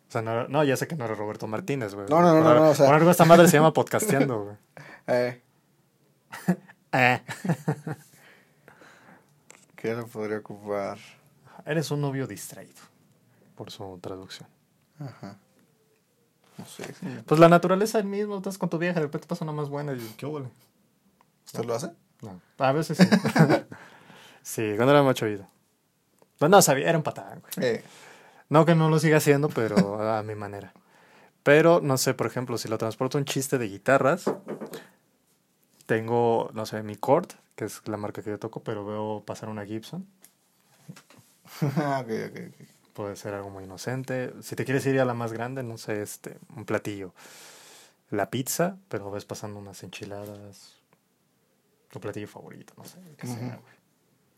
[0.08, 2.06] O sea, no, no, ya sé que no era Roberto Martínez, güey.
[2.10, 4.44] No, no, no, Por- no, no, o sea- por algo esta madre se llama podcasteando,
[4.44, 4.56] güey.
[5.06, 5.40] Eh,
[6.92, 7.20] Eh.
[9.76, 10.98] ¿Qué lo podría ocupar?
[11.64, 12.80] Eres un novio distraído,
[13.54, 14.48] por su traducción.
[14.98, 15.36] Ajá.
[16.56, 16.92] No sé.
[17.24, 19.92] Pues la naturaleza el mismo, estás con tu vieja, de repente pasa una más buena
[19.92, 20.48] y ¿qué huele?
[21.46, 21.92] ¿Usted lo hace?
[22.22, 23.04] No, a veces sí.
[24.42, 25.46] sí, cuando era macho oído.
[26.38, 27.68] Pues no sabía, era un patán, güey.
[27.68, 27.84] Eh,
[28.48, 30.72] No que no lo siga haciendo, pero a mi manera.
[31.44, 34.24] Pero, no sé, por ejemplo, si lo transporto un chiste de guitarras,
[35.88, 39.48] tengo, no sé, mi Cord, que es la marca que yo toco, pero veo pasar
[39.48, 40.06] una Gibson.
[42.92, 44.34] Puede ser algo muy inocente.
[44.42, 47.14] Si te quieres ir a la más grande, no sé, este, un platillo.
[48.10, 50.76] La pizza, pero ves pasando unas enchiladas.
[51.90, 53.78] Tu platillo favorito, no sé, qué sea, güey.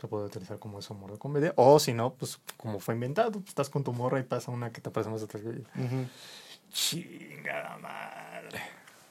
[0.01, 1.53] Se puede utilizar como eso humor de comedia.
[1.57, 4.71] O si no, pues como fue inventado, pues, estás con tu morra y pasa una
[4.71, 5.55] que te parece más atractiva.
[5.55, 6.07] y, Ujú.
[6.71, 8.61] Chingada madre.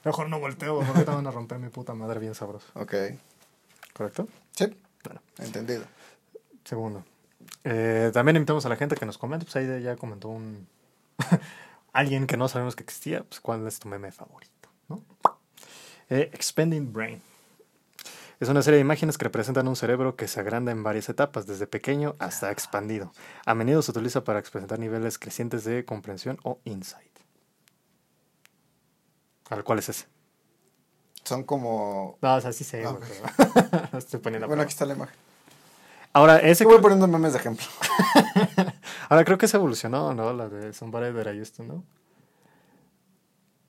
[0.04, 2.66] Mejor no volteo, porque ahorita van a romper mi puta madre bien sabroso.
[2.74, 2.94] Ok.
[3.92, 4.28] ¿Correcto?
[4.52, 4.66] Sí,
[5.04, 5.20] Bueno.
[5.38, 5.84] entendido.
[6.64, 7.04] Segundo.
[7.64, 9.44] Eh, también invitamos a la gente que nos comente.
[9.44, 10.66] Pues ahí ya comentó un.
[11.92, 13.24] Alguien que no sabemos que existía.
[13.24, 15.02] Pues cuál es tu meme favorito, ¿no?
[16.08, 17.20] Eh, Expanding Brain.
[18.38, 21.46] Es una serie de imágenes que representan un cerebro que se agranda en varias etapas,
[21.46, 23.12] desde pequeño hasta expandido.
[23.44, 27.09] A menudo se utiliza para presentar niveles crecientes de comprensión o insight.
[29.50, 30.06] ¿Al cuál es ese?
[31.24, 32.16] Son como...
[32.22, 33.08] No, o sea, sí sé, Ah, güey, ok.
[33.36, 35.14] pero- Estoy poniendo Bueno, aquí está la imagen.
[36.12, 37.64] Ahora, ese voy poniendo memes de ejemplo.
[39.08, 40.32] Ahora creo que se evolucionó, ¿no?
[40.32, 41.84] La de Somebody That I Used to Know.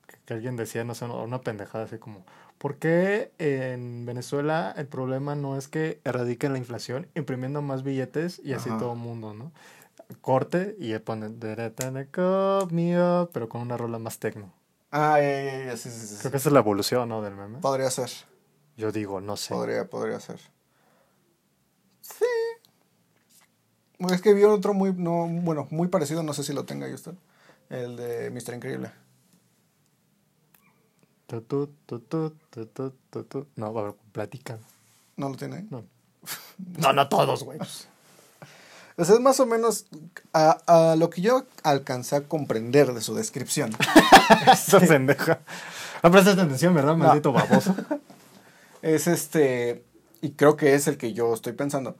[0.07, 2.25] Que, que alguien decía, no sé, una pendejada así como,
[2.57, 8.41] ¿por qué en Venezuela el problema no es que erradiquen la inflación imprimiendo más billetes
[8.43, 8.79] y así Ajá.
[8.79, 9.51] todo el mundo, ¿no?
[10.21, 11.39] Corte y ponen,
[13.33, 14.51] pero con una rola más tecno.
[14.91, 16.15] Ah, ya, ya, ya, sí, sí, sí.
[16.19, 17.21] Creo que esa es la evolución, ¿no?
[17.21, 17.59] Del meme.
[17.59, 18.09] Podría ser.
[18.75, 19.53] Yo digo, no sé.
[19.53, 20.39] Podría, podría ser.
[22.01, 22.25] Sí.
[23.99, 26.87] Bueno, Es que vi otro muy, no, bueno, muy parecido, no sé si lo tenga
[26.87, 27.13] ahí usted.
[27.69, 28.55] El de Mr.
[28.55, 28.91] Increíble.
[31.27, 31.67] Tu, tu,
[31.99, 33.47] tu.
[33.55, 34.59] No, a ver, platica.
[35.15, 35.67] ¿No lo tiene ahí?
[35.69, 35.85] No.
[36.77, 37.59] No, no todos, güey.
[38.97, 39.85] O sea, es más o menos
[40.33, 43.71] a, a lo que yo alcancé a comprender de su descripción.
[44.51, 45.41] Esa pendeja.
[46.03, 46.95] No prestaste atención, ¿verdad?
[46.95, 47.75] Maldito baboso.
[48.81, 49.85] es este,
[50.21, 51.95] y creo que es el que yo estoy pensando.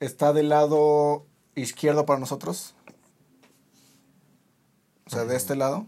[0.00, 2.74] Está del lado izquierdo para nosotros.
[5.06, 5.86] O sea, de este lado.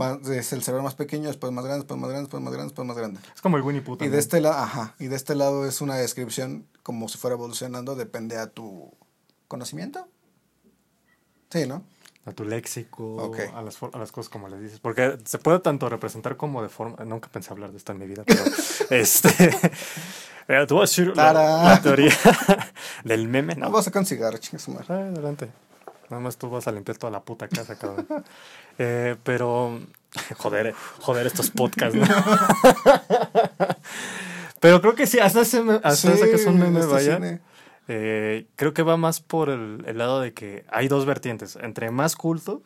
[0.00, 2.68] Va- es el cerebro más pequeño, después más grande, después más grande, después más grande,
[2.70, 3.20] después más grande.
[3.34, 5.80] Es como el Winnie Pooh Y de este lado, ajá, y de este lado es
[5.80, 8.90] una descripción como si fuera evolucionando, depende a tu
[9.48, 10.08] conocimiento.
[11.50, 11.84] Sí, ¿no?
[12.24, 14.78] A tu léxico, a, las, a las cosas como le dices.
[14.78, 17.04] Porque se puede tanto representar como de forma...
[17.04, 18.44] Nunca pensé hablar de esto en mi vida, pero...
[18.90, 19.28] este...
[20.48, 22.14] eh, te voy a decir la, teoría
[23.04, 24.86] del meme, No, voy a sacar un cigarro, chinga su madre.
[24.88, 25.50] Ah, adelante.
[26.12, 28.06] Nada más tú vas a limpiar toda la puta casa, cabrón.
[28.78, 29.80] Eh, pero...
[30.38, 32.06] Joder, joder estos podcasts, ¿no?
[34.60, 37.16] pero creo que sí, hasta, ese, me- hasta ese que es un meme, vaya.
[37.16, 37.40] cine.
[37.88, 41.56] Eh, creo que va más por el, el lado de que hay dos vertientes.
[41.56, 42.62] Entre más culto,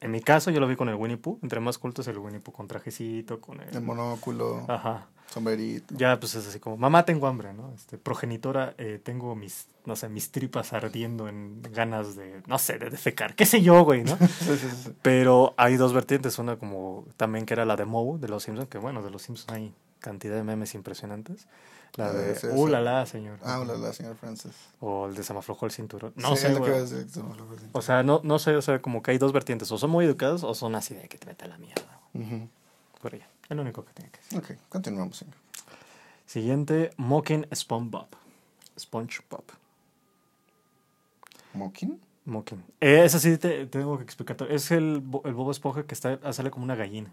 [0.00, 2.18] en mi caso yo lo vi con el Winnie Pooh, entre más culto es el
[2.18, 3.74] Winnie Pooh con trajecito, con el...
[3.74, 5.06] El monóculo, Ajá.
[5.32, 5.94] Sombrerito.
[5.96, 7.72] Ya pues es así como, mamá tengo hambre, ¿no?
[7.74, 12.78] Este, progenitora, eh, tengo mis, no sé, mis tripas ardiendo en ganas de, no sé,
[12.78, 14.16] de defecar, qué sé yo, güey, ¿no?
[14.40, 14.92] Sí, sí, sí.
[15.02, 18.68] Pero hay dos vertientes, una como también que era la de Moe de los Simpsons,
[18.68, 21.46] que bueno, de los Simpsons hay cantidad de memes impresionantes.
[21.96, 22.72] La de, sí, uh, sí.
[22.72, 23.38] la la, señor.
[23.42, 24.52] Ah, hola, la señora Francis.
[24.78, 26.12] O el de se me aflojó el cinturón.
[26.14, 26.72] No Sí, sé, güey.
[27.72, 29.72] O sea, no, no sé, o sea, como que hay dos vertientes.
[29.72, 32.00] O son muy educados o son así de que te mete a la mierda.
[32.14, 32.26] güey.
[32.26, 32.48] Ujú.
[33.02, 33.26] Por allá.
[33.50, 34.38] Es lo único que tiene que decir.
[34.38, 35.18] Ok, continuamos.
[35.18, 35.34] señor.
[36.24, 38.06] Siguiente, Mocking SpongeBob.
[38.78, 39.44] SpongeBob.
[41.54, 42.00] ¿Mocking?
[42.24, 42.62] Mocking.
[42.80, 44.36] Eh, ese sí te, te tengo que explicar.
[44.48, 47.12] Es el, el Bob Esponja que está, sale como una gallina.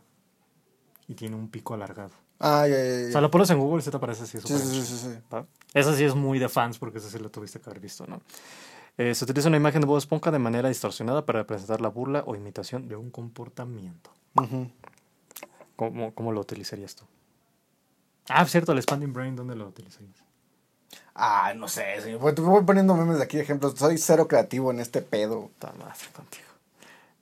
[1.08, 2.12] Y tiene un pico alargado.
[2.40, 3.08] Ah, ya, ya, ya.
[3.08, 4.40] O sea, lo pones en Google y se te aparece así.
[4.40, 5.38] Sí, sí, sí, sí.
[5.74, 8.22] Esa sí es muy de fans porque esa sí lo tuviste que haber visto, ¿no?
[9.00, 12.24] Eh, se utiliza una imagen de Bob Esponja de manera distorsionada para representar la burla
[12.28, 14.12] o imitación de un comportamiento.
[14.36, 14.70] Ujú.
[15.78, 17.06] ¿Cómo, cómo lo utilizarías tú?
[18.28, 20.18] Ah, cierto, el Expanding Brain, ¿dónde lo utilizarías?
[21.16, 22.20] Ah, no sé, señor.
[22.20, 23.76] Voy, voy poniendo memes de aquí de ejemplos.
[23.78, 25.50] Soy cero creativo en este pedo.
[25.54, 26.46] Está más contigo.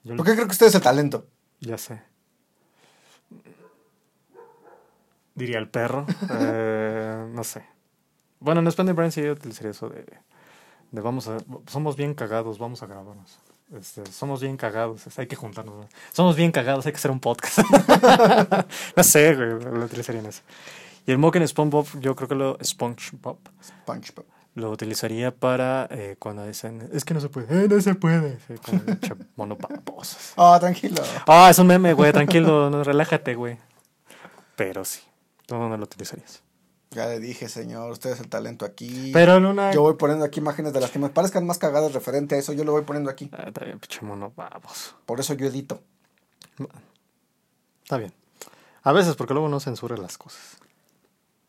[0.03, 1.27] Yo ¿Por qué creo que usted es el talento?
[1.59, 2.01] Ya sé.
[5.33, 6.05] Diría el perro.
[6.29, 7.65] Eh, no sé.
[8.39, 10.05] Bueno, en Expanding Brain sí yo utilizaría eso de,
[10.91, 11.37] de vamos a...
[11.67, 13.39] Somos bien cagados, vamos a grabarnos.
[13.73, 15.75] Este, somos bien cagados, hay que juntarnos.
[15.75, 15.89] ¿no?
[16.11, 17.59] Somos bien cagados, hay que hacer un podcast.
[18.95, 20.41] no sé, güey, lo utilizaría en eso.
[21.07, 22.57] Y el Mock en SpongeBob, yo creo que lo...
[22.63, 23.37] SpongeBob.
[23.63, 24.25] SpongeBob.
[24.55, 28.39] Lo utilizaría para eh, cuando dicen, es que no se puede, "Eh, no se puede.
[28.47, 29.57] Sí, como.
[30.37, 31.03] Ah, tranquilo.
[31.27, 33.57] Ah, es un meme, güey, tranquilo, no, relájate, güey.
[34.55, 35.01] Pero sí,
[35.45, 36.41] ¿tú dónde lo utilizarías?
[36.95, 39.11] Ya le dije, señor, usted es el talento aquí.
[39.11, 39.73] Pero en una...
[39.73, 42.53] Yo voy poniendo aquí imágenes de las que me parezcan más cagadas referente a eso.
[42.53, 43.29] Yo lo voy poniendo aquí.
[43.33, 44.95] Ah, está bien, pinche mono baboso.
[45.05, 45.81] Por eso yo edito.
[47.83, 48.13] Está bien.
[48.81, 50.57] A veces, porque luego no censura las cosas.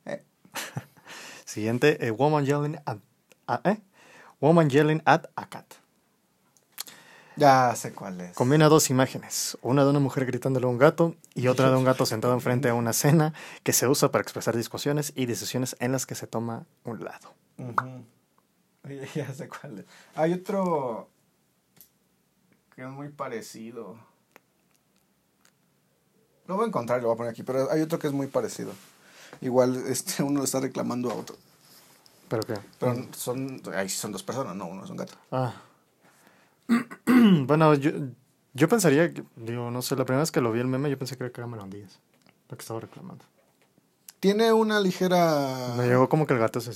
[0.04, 0.24] Eh.
[1.44, 2.98] Siguiente, eh, woman yelling at...
[3.46, 3.78] ah, ¿eh?
[4.40, 5.74] Woman yelling at a cat.
[7.36, 8.34] Ya sé cuál es.
[8.34, 11.84] Combina dos imágenes, una de una mujer gritándole a un gato y otra de un
[11.84, 15.92] gato sentado enfrente a una cena que se usa para expresar discusiones y decisiones en
[15.92, 17.34] las que se toma un lado.
[18.84, 19.84] Oye, Ya sé cuál es.
[20.14, 21.10] Hay otro
[22.74, 23.96] que es muy parecido.
[26.46, 28.28] Lo voy a encontrar lo voy a poner aquí, pero hay otro que es muy
[28.28, 28.72] parecido.
[29.42, 31.36] Igual este uno le está reclamando a otro.
[32.28, 32.54] ¿Pero qué?
[32.78, 35.14] Pero son, ahí son dos personas, no, uno es un gato.
[35.30, 35.54] Ah.
[37.46, 37.90] bueno, yo,
[38.54, 40.98] yo pensaría, que- digo, no sé, la primera vez que lo vi el meme yo
[40.98, 42.00] pensé que era Cameron Díaz,
[42.48, 43.24] lo que estaba reclamando.
[44.20, 45.74] Tiene una ligera...
[45.76, 46.72] Me llegó como que el gato se...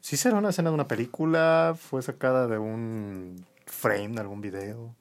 [0.00, 4.94] Sí será una escena de una película, fue sacada de un frame de algún video.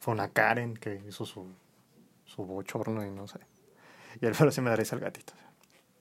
[0.00, 1.46] Fue una Karen que hizo su,
[2.24, 3.40] su bochorno y no sé.
[4.20, 5.32] Y el pero sí me daréis al gatito.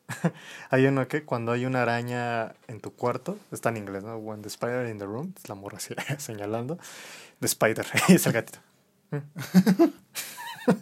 [0.69, 4.17] hay uno que cuando hay una araña en tu cuarto, está en inglés, ¿no?
[4.17, 6.77] When the spider in the room, es la morra así, señalando.
[7.39, 8.59] The spider, y es el gatito.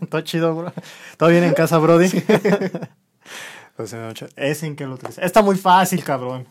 [0.10, 0.74] Todo chido, bro.
[1.18, 2.08] ¿Todo bien en casa, Brody?
[3.78, 5.24] Ocho- ¿Ese en qué lo utilizas?
[5.26, 6.48] Está muy fácil, cabrón.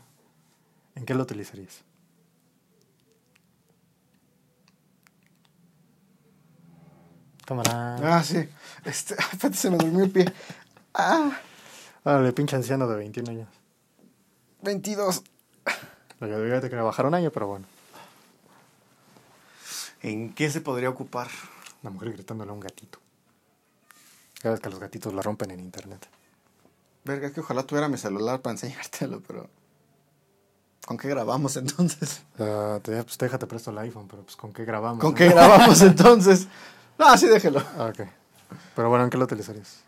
[0.97, 1.85] ¿En qué lo utilizarías?
[7.47, 7.97] Cámara.
[8.19, 8.49] Ah, sí.
[8.85, 9.17] Este,
[9.55, 10.33] se me durmió el pie.
[10.95, 11.33] Ah,
[12.05, 13.49] Órale, pinche anciano de 21 años.
[14.63, 15.23] 22.
[16.21, 17.67] Oye, fíjate que le bajaron un año, pero bueno.
[20.03, 21.29] ¿En qué se podría ocupar?
[21.83, 22.99] La mujer gritándole a un gatito.
[24.43, 26.09] Ya ves que los gatitos la rompen en internet.
[27.05, 29.49] Verga, es que ojalá tuviera mi celular para enseñártelo, pero...
[30.87, 32.23] ¿Con qué grabamos entonces?
[32.37, 35.01] Te, pues déjate presto el iPhone, pero pues con qué grabamos.
[35.01, 35.17] ¿Con no?
[35.17, 36.49] qué grabamos entonces?
[36.99, 37.63] Ah, sí, déjelo.
[37.77, 38.09] Ah, ok.
[38.75, 39.85] Pero bueno, ¿en qué lo utilizarías?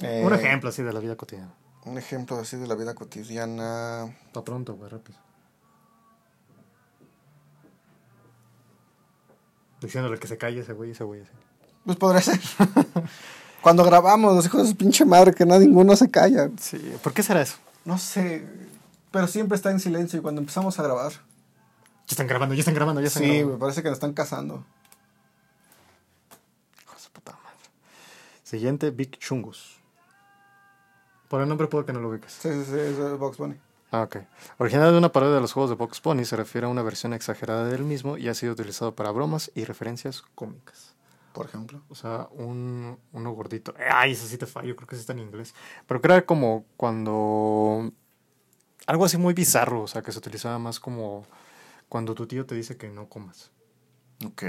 [0.00, 1.52] Eh, Un ejemplo así de la vida cotidiana.
[1.84, 4.04] Un ejemplo así de la vida cotidiana.
[4.26, 5.18] Está pronto, güey, rápido.
[9.80, 11.22] Diciéndole que se calle ese güey, ese güey.
[11.22, 11.30] así.
[11.84, 12.40] Pues podría ser.
[13.62, 16.50] Cuando grabamos, los hijos de su pinche madre, que no, ninguno se calla.
[16.60, 17.56] Sí, ¿por qué será eso?
[17.84, 18.46] No sé,
[19.10, 21.12] pero siempre está en silencio y cuando empezamos a grabar.
[21.12, 23.52] Ya están grabando, ya están grabando, ya están Sí, grabando.
[23.54, 24.64] me parece que nos están cazando.
[26.82, 27.58] Hijo de su puta madre.
[28.44, 29.80] Siguiente, Big Chungus.
[31.28, 32.32] Por el nombre puedo que no lo ubiques.
[32.32, 33.56] Sí, sí, sí, es Box Bunny.
[33.90, 34.16] Ah, ok.
[34.58, 37.12] Originario de una parodia de los juegos de Box Bunny, se refiere a una versión
[37.12, 40.94] exagerada del mismo y ha sido utilizado para bromas y referencias cómicas.
[41.32, 41.82] Por ejemplo.
[41.88, 43.74] O sea, un, uno gordito.
[43.90, 45.54] Ay, eso sí te fallo, creo que sí está en inglés.
[45.86, 47.92] Pero creo que como cuando...
[48.86, 51.26] Algo así muy bizarro, o sea, que se utilizaba más como
[51.88, 53.50] cuando tu tío te dice que no comas.
[54.24, 54.42] Ok.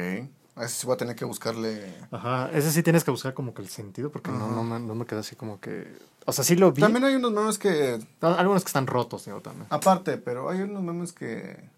[0.58, 1.94] A ese sí voy a tener que buscarle.
[2.12, 4.96] Ajá, ese sí tienes que buscar como que el sentido, porque no, no, me, no
[4.96, 5.96] me queda así como que...
[6.26, 6.82] O sea, sí lo vi.
[6.82, 8.00] También hay unos memes que.
[8.22, 9.68] Algunos que están rotos, digo, también.
[9.70, 11.70] Aparte, pero hay unos memes que.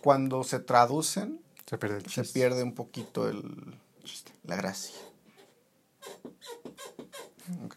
[0.00, 2.38] Cuando se traducen, Se pierde el se chiste.
[2.38, 3.76] pierde un poquito el.
[4.44, 4.94] La gracia.
[7.64, 7.74] Ok.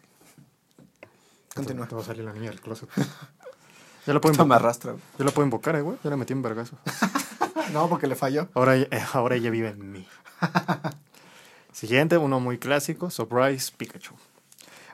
[1.54, 1.86] Continúa.
[1.88, 2.88] Te va a salir la niña del closet.
[4.06, 4.62] ya lo puedo me invocar.
[4.62, 4.94] arrastra.
[5.18, 5.98] Ya lo puedo invocar, eh, güey.
[6.02, 6.76] Ya le metí un vergazo.
[7.72, 8.48] No, porque le falló.
[8.54, 10.08] Ahora, ella- eh, ahora ella vive en mí.
[11.72, 14.14] Siguiente, uno muy clásico, Surprise Pikachu.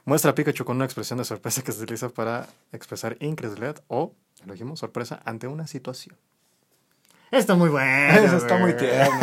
[0.04, 4.14] Muestra a Pikachu con una expresión de sorpresa que se utiliza para expresar incredulidad o,
[4.46, 6.16] lo dijimos, sorpresa ante una situación.
[7.30, 8.18] Está muy bueno.
[8.20, 9.20] Eso está muy tierno.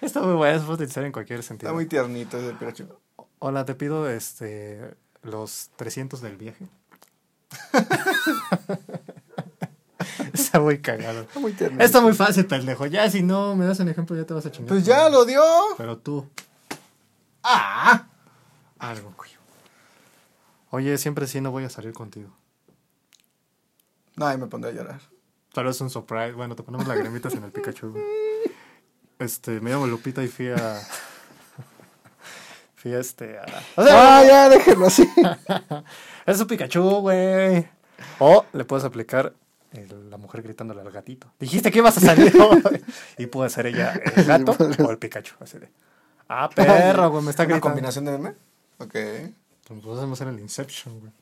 [0.00, 1.68] Está muy bueno, se puede utilizar en cualquier sentido.
[1.70, 2.86] Está muy tiernito ese Pikachu.
[3.40, 6.66] Hola, te pido este los 300 del viaje.
[10.54, 11.22] Está muy cagado.
[11.22, 11.82] Está muy tierno.
[11.82, 12.86] Está muy fácil, pendejo.
[12.86, 14.68] Ya, si no me das un ejemplo, ya te vas a chingar.
[14.68, 15.42] Pues ya lo dio.
[15.76, 16.28] Pero tú,
[17.42, 18.06] ¡Ah!
[18.78, 19.36] algo, cuyo.
[20.70, 22.30] Oye, siempre sí no voy a salir contigo.
[24.14, 25.00] No, ahí me pondré a llorar.
[25.52, 26.34] Pero es un surprise.
[26.34, 27.90] Bueno, te ponemos lagrimitas en el Pikachu.
[27.90, 28.04] güey.
[29.18, 30.80] Este, me llamo Lupita y fui a.
[32.76, 33.40] Fui a este.
[33.40, 33.44] A...
[33.74, 35.08] O sea, Ah, ya, déjenlo así.
[36.26, 37.68] es un Pikachu, güey.
[38.20, 39.34] O le puedes aplicar
[39.74, 41.32] el- la mujer gritándole al gatito.
[41.38, 42.32] Dijiste que ibas a salir.
[43.18, 45.34] Y puede ser ella el gato o el Pikachu.
[45.40, 45.70] Así de.
[46.28, 47.60] Ah, perro, güey, me está ¿Una gritando.
[47.60, 48.34] combinación de meme?
[48.78, 48.94] Ok.
[49.68, 51.12] Pues podemos hacer el Inception, güey.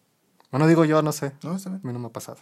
[0.51, 1.33] Bueno, digo yo, no sé.
[1.43, 1.81] No, está A bien.
[1.85, 2.39] mí no me ha pasado.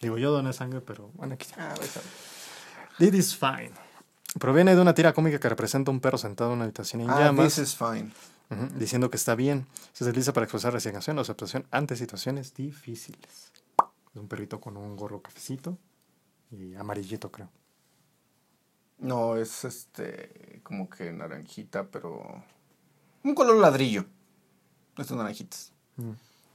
[0.00, 3.08] Digo, yo doné sangre, pero bueno, aquí Ah, vais a ver.
[3.08, 3.72] It is fine.
[4.38, 7.18] Proviene de una tira cómica que representa un perro sentado en una habitación en Ah,
[7.20, 8.10] llamas, this is fine.
[8.50, 9.66] ujú, diciendo que está bien.
[9.92, 13.52] Se utiliza para expresar resignación o aceptación ante situaciones difíciles.
[14.12, 15.78] Es un perrito con un gorro cafecito
[16.50, 17.48] y amarillito, creo.
[18.98, 20.60] No, es este.
[20.62, 22.44] Como que naranjita, pero.
[23.24, 24.04] Un color ladrillo.
[24.96, 25.72] Estos naranjitas.
[25.96, 26.12] Mm.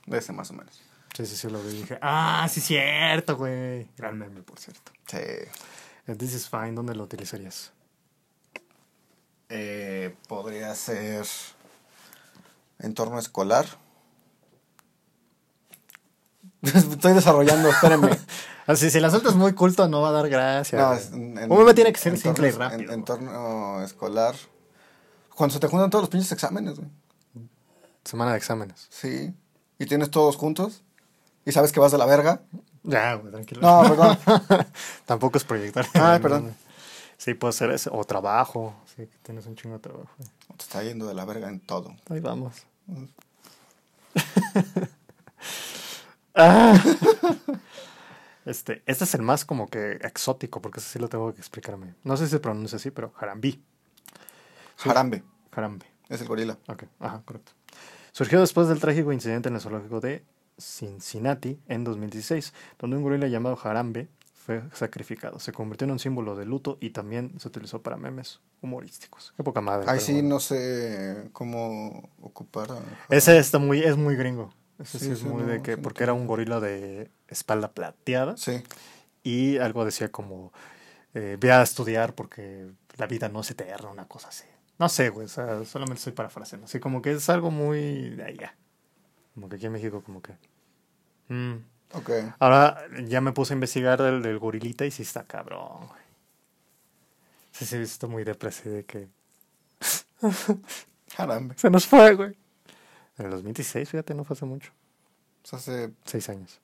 [0.07, 0.81] De ese más o menos.
[1.15, 3.87] Sí, sí, sí, lo vi y dije, ah, sí, cierto, güey.
[3.97, 4.91] Gran meme, por cierto.
[5.07, 6.13] Sí.
[6.13, 7.71] This is fine, ¿dónde lo utilizarías?
[9.49, 11.25] Eh, podría ser.
[12.79, 13.65] Entorno escolar.
[16.73, 18.17] Estoy desarrollando, espérenme.
[18.67, 20.80] Así, si el asunto es muy culto, no va a dar gracia.
[20.80, 22.93] No, en- en- tiene que ser simple y en- rápido.
[22.93, 24.36] entorno escolar.
[25.36, 26.89] Cuando se te juntan todos los pinches exámenes, güey.
[28.04, 28.88] Semana de exámenes.
[28.89, 29.34] Sí.
[29.78, 30.82] Y tienes todos juntos.
[31.45, 32.41] Y sabes que vas de la verga.
[32.84, 33.62] Ya, güey, tranquilo.
[33.62, 34.17] No, perdón.
[35.06, 35.86] Tampoco es proyectar.
[35.93, 36.56] Ay, perdón.
[37.17, 37.91] Sí, puede ser eso.
[37.93, 38.75] O trabajo.
[38.95, 40.10] Sí, que tienes un chingo de trabajo.
[40.58, 41.95] Te está yendo de la verga en todo.
[42.10, 42.54] Ahí vamos.
[46.35, 46.73] Ah.
[48.45, 51.95] Este, este es el más como que exótico, porque ese sí lo tengo que explicarme.
[52.03, 53.53] No sé si se pronuncia así, pero jarambí.
[54.75, 54.87] Sí.
[54.87, 55.23] Jarambe.
[55.51, 55.87] Jarambe.
[56.09, 56.55] Es el gorila.
[56.67, 57.53] Ok, ajá, correcto.
[58.11, 60.23] Surgió después del trágico incidente en el zoológico de
[60.59, 64.09] Cincinnati en 2016, donde un gorila llamado Harambe
[64.45, 65.39] fue sacrificado.
[65.39, 69.33] Se convirtió en un símbolo de luto y también se utilizó para memes humorísticos.
[69.35, 69.85] Qué poca madre.
[69.87, 70.29] Ay, pero sí, bueno.
[70.29, 72.71] no sé cómo ocupar.
[72.73, 74.53] a- Ese está muy, es muy gringo.
[74.79, 78.35] Ese sí, Sí, es muy no, de que, porque era un gorila de espalda plateada
[78.38, 78.61] Sí.
[79.23, 80.51] y algo decía como,
[81.13, 84.45] eh, ve a estudiar porque la vida no es eterna, una cosa así.
[84.77, 86.65] No sé, güey, o sea, solamente estoy parafraseando.
[86.65, 88.55] Así como que es algo muy de allá.
[89.33, 90.33] Como que aquí en México como que...
[91.29, 91.55] mm.
[91.93, 92.09] Ok.
[92.39, 96.01] Ahora ya me puse a investigar del, del gorilita y sí está cabrón, güey.
[97.51, 99.07] Sí, sí, está muy depresivo de que
[101.15, 101.55] Jarambe.
[101.57, 102.35] se nos fue, güey.
[103.17, 104.71] En el 2016, fíjate, no fue hace mucho.
[105.43, 105.93] O sea, hace.
[106.04, 106.60] Seis años.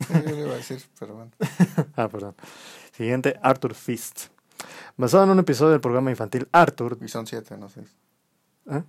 [0.00, 1.30] sí, yo le iba a decir, pero bueno.
[1.96, 2.34] Ah, perdón.
[2.92, 4.26] Siguiente, Arthur Fist.
[4.96, 6.98] Basado en un episodio del programa infantil Arthur.
[7.00, 7.80] Y son siete, no sé.
[8.70, 8.82] ¿Eh?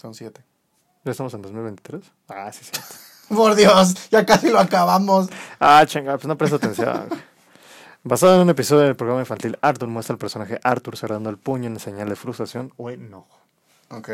[0.00, 0.42] Son siete.
[1.04, 2.02] ¿Ya estamos en 2023?
[2.28, 2.72] Ah, sí, sí.
[3.34, 5.28] Por Dios, ya casi lo acabamos.
[5.60, 7.08] Ah, chinga, pues no presta atención.
[8.04, 11.66] Basado en un episodio del programa infantil Arthur, muestra al personaje Arthur cerrando el puño
[11.66, 13.38] en señal de frustración o enojo.
[13.90, 14.08] Ok.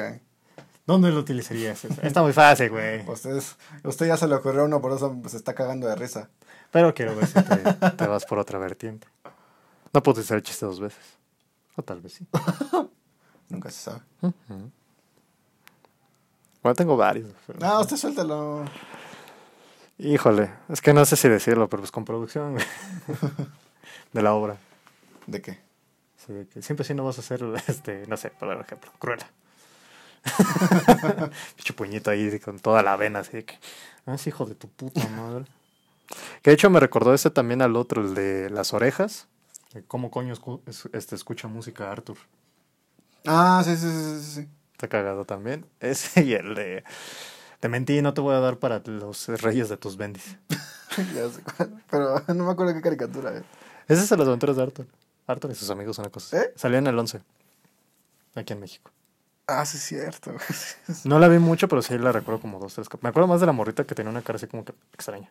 [0.87, 1.85] ¿Dónde lo utilizarías?
[1.85, 3.09] Está muy fácil, güey.
[3.09, 6.29] Ustedes, usted ya se le ocurrió uno, por eso se está cagando de risa.
[6.71, 9.07] Pero quiero ver si te, te vas por otra vertiente.
[9.93, 11.03] No puedo utilizar el chiste dos veces.
[11.77, 12.27] O tal vez sí.
[13.49, 14.01] Nunca se sabe.
[16.63, 17.31] Bueno, tengo varios.
[17.47, 18.65] pero- No, usted suéltelo.
[19.99, 22.57] Híjole, es que no sé si decirlo, pero pues con producción
[24.13, 24.57] de la obra.
[25.27, 25.61] ¿De qué?
[26.27, 29.27] Sí, que siempre sí no vas a hacer, este, no sé, por ejemplo, cruela.
[31.57, 33.59] Picho puñito ahí con toda la vena, así de que,
[34.07, 35.45] ah, es hijo de tu puta madre.
[36.43, 39.27] Que de hecho me recordó ese también al otro, el de las orejas.
[39.73, 42.17] de ¿Cómo coño escu- es- este, escucha música Arthur?
[43.27, 44.49] Ah, sí, sí, sí, sí, sí.
[44.73, 45.67] Está cagado también.
[45.81, 46.85] Ese y el de,
[47.61, 50.37] te mentí, no te voy a dar para los reyes de tus bendis.
[50.97, 53.43] Ya sé cuál, Pero no me acuerdo qué caricatura es.
[53.89, 54.87] Ese es de las aventuras de Arthur.
[55.27, 56.41] Arthur y sus amigos, una cosa.
[56.41, 56.53] ¿Eh?
[56.55, 57.21] Salió en el 11,
[58.37, 58.93] aquí en México.
[59.47, 60.35] Ah, sí, es cierto.
[61.05, 62.89] No la vi mucho, pero sí la recuerdo como dos, tres.
[63.03, 65.31] Me acuerdo más de la morrita que tenía una cara así como que extraña.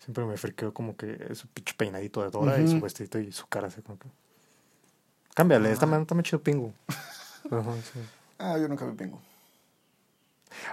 [0.00, 3.46] Siempre me friqueó como que su pinche peinadito de Dora y su vestidito y su
[3.46, 4.08] cara así como que.
[5.34, 6.72] Cámbiale, está, más- está chido Pingu.
[7.50, 8.00] Ajá, sí.
[8.38, 9.20] Ah, yo nunca vi pingo.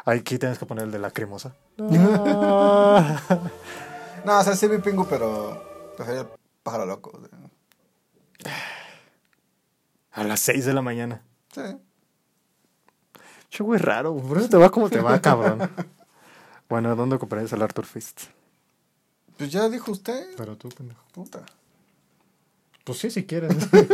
[0.06, 1.54] Aquí tienes que poner el de lacrimosa.
[1.78, 1.88] No,
[4.39, 6.28] o sea, sí vi pingo, pero prefería el
[6.64, 7.12] pájaro loco.
[7.14, 7.39] o sea.
[10.12, 11.22] A las 6 de la mañana.
[11.54, 11.62] Sí.
[13.50, 14.16] Che, güey, raro.
[14.16, 15.70] Por eso te va como te va, cabrón.
[16.68, 18.24] Bueno, ¿dónde comprarías el Arthur Fist?
[19.38, 20.36] Pues ya dijo usted.
[20.38, 21.02] Pero tú, pendejo.
[21.14, 21.43] Puta.
[22.84, 23.56] Pues sí, si quieres.
[23.72, 23.86] Te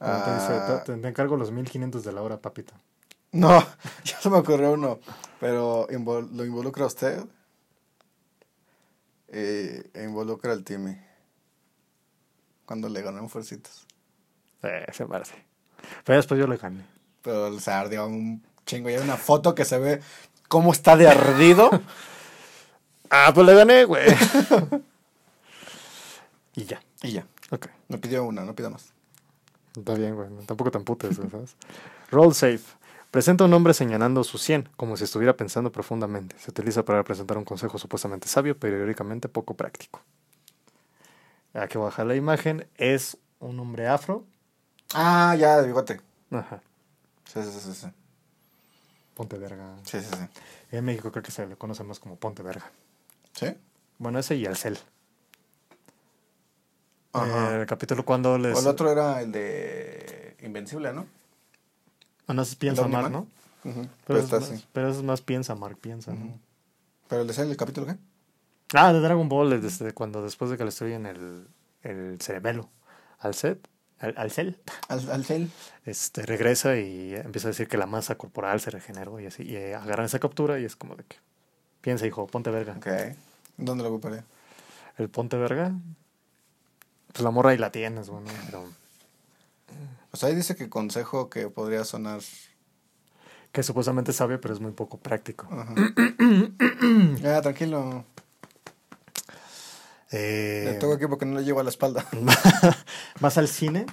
[0.00, 0.82] Ah.
[0.86, 2.72] te, te encargo los 1500 de la hora, papito.
[3.32, 3.60] No,
[4.04, 4.98] ya se me ocurrió uno.
[5.38, 7.22] Pero invol- lo involucra a usted.
[9.28, 10.96] Eh, e involucra al Timmy.
[12.64, 13.86] Cuando le ganó en Fuercitos.
[14.62, 15.34] Eh, se parece.
[16.04, 16.84] Pero después yo le gané.
[17.22, 18.90] Pero se ardió un chingo.
[18.90, 20.00] Y hay una foto que se ve
[20.48, 21.70] cómo está de ardido.
[23.12, 24.06] Ah, pues le gané, güey.
[26.54, 26.80] y ya.
[27.02, 27.26] y ya.
[27.50, 27.66] Ok.
[27.88, 28.92] Me pidió una, no pida más.
[29.76, 30.28] Está bien, güey.
[30.46, 31.56] Tampoco tan putes, ¿sabes?
[32.12, 32.62] Roll safe.
[33.10, 36.36] Presenta un hombre señalando su 100, como si estuviera pensando profundamente.
[36.38, 40.00] Se utiliza para presentar un consejo supuestamente sabio, pero teóricamente poco práctico.
[41.52, 42.68] Aquí baja la imagen.
[42.76, 44.24] Es un hombre afro.
[44.94, 46.00] Ah, ya, de bigote.
[46.30, 46.62] Ajá.
[47.32, 47.86] Sí, sí, sí, sí.
[49.14, 49.76] Ponte verga.
[49.84, 50.40] Sí, sí, sí.
[50.72, 52.68] En México creo que se le conoce más como Ponte verga.
[53.34, 53.46] ¿Sí?
[53.98, 54.78] Bueno, ese y el cel.
[57.12, 57.56] Ajá.
[57.56, 58.56] Eh, el capítulo cuando les...
[58.56, 61.06] O el otro era el de Invencible, ¿no?
[62.26, 63.10] Ah, no, es piensa ¿El Mark?
[63.10, 63.26] ¿no?
[63.62, 66.12] Pero, Pero es más, pero es más piensa Mark, piensa.
[67.08, 67.96] ¿Pero el de el capítulo qué?
[68.72, 71.46] Ah, de Dragon Ball, desde cuando después de que le destruyen el,
[71.82, 72.70] el cerebelo
[73.18, 73.68] al set,
[74.00, 75.50] al, al cel, Al, al cel.
[75.84, 79.56] este, regresa y empieza a decir que la masa corporal se regeneró y así, y
[79.56, 81.16] eh, agarran esa captura y es como de que,
[81.80, 82.74] piensa hijo, ponte verga.
[82.78, 82.88] Ok.
[83.56, 84.22] ¿Dónde lo ocuparé?
[84.98, 85.72] El ponte verga,
[87.12, 88.64] pues la morra ahí la tienes, bueno, pero
[90.12, 92.20] O sea, ahí dice que consejo que podría sonar.
[93.52, 95.46] que supuestamente sabe, pero es muy poco práctico.
[95.50, 95.74] Ajá.
[97.20, 98.04] ya, tranquilo.
[100.10, 102.04] Eh, Le toco aquí porque no le llevo a la espalda.
[103.20, 103.86] Vas al cine,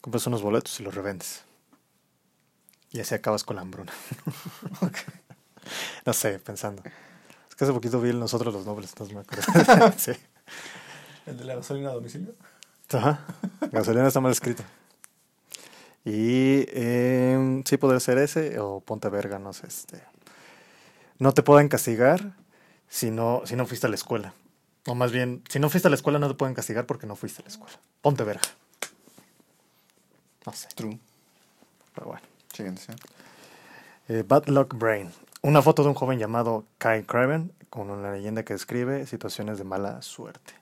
[0.00, 1.42] compras unos boletos y los revendes.
[2.90, 3.92] Y así acabas con la hambruna.
[6.06, 6.82] No sé, pensando.
[7.50, 9.92] Es que hace poquito vi el Nosotros los Nobles, entonces me acuerdo.
[9.98, 10.12] sí.
[11.26, 12.34] ¿El de la gasolina a domicilio?
[12.90, 13.26] Ajá.
[13.70, 14.62] Gasolina está mal escrito.
[16.06, 19.66] Y eh, sí podría ser ese o ponte verga, no sé.
[19.66, 20.02] Este.
[21.18, 22.34] No te pueden castigar
[22.88, 24.32] si no, si no fuiste a la escuela.
[24.86, 27.16] O más bien, si no fuiste a la escuela no te pueden castigar porque no
[27.16, 27.74] fuiste a la escuela.
[28.00, 28.40] Ponte verga.
[30.46, 30.98] No sé, True.
[31.94, 32.22] pero bueno.
[32.54, 32.92] Siguiente, sí.
[34.08, 35.12] Eh, Bad Luck Brain.
[35.42, 39.64] Una foto de un joven llamado Kai Craven con una leyenda que describe situaciones de
[39.64, 40.54] mala suerte.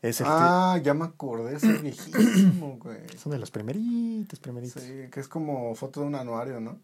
[0.00, 3.00] Es el Ah, ya me acordé, ese viejísimo, güey.
[3.18, 4.82] son de los primeritos, primeritos.
[4.82, 6.78] Sí, que es como foto de un anuario, ¿no?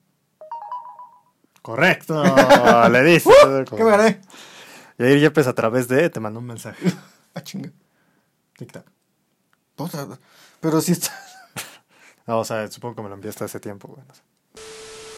[1.62, 2.22] Correcto,
[2.90, 3.32] le dices.
[3.74, 4.20] ¿Qué me gané?
[4.98, 6.84] Yair Yepes a través de te mandó un mensaje.
[7.36, 7.68] Ah, chinga.
[8.56, 8.84] Tic-tac.
[10.60, 11.10] Pero sí está.
[12.26, 14.06] No, o sea, supongo que me lo enviaste hace tiempo, güey.
[14.06, 14.22] no sé.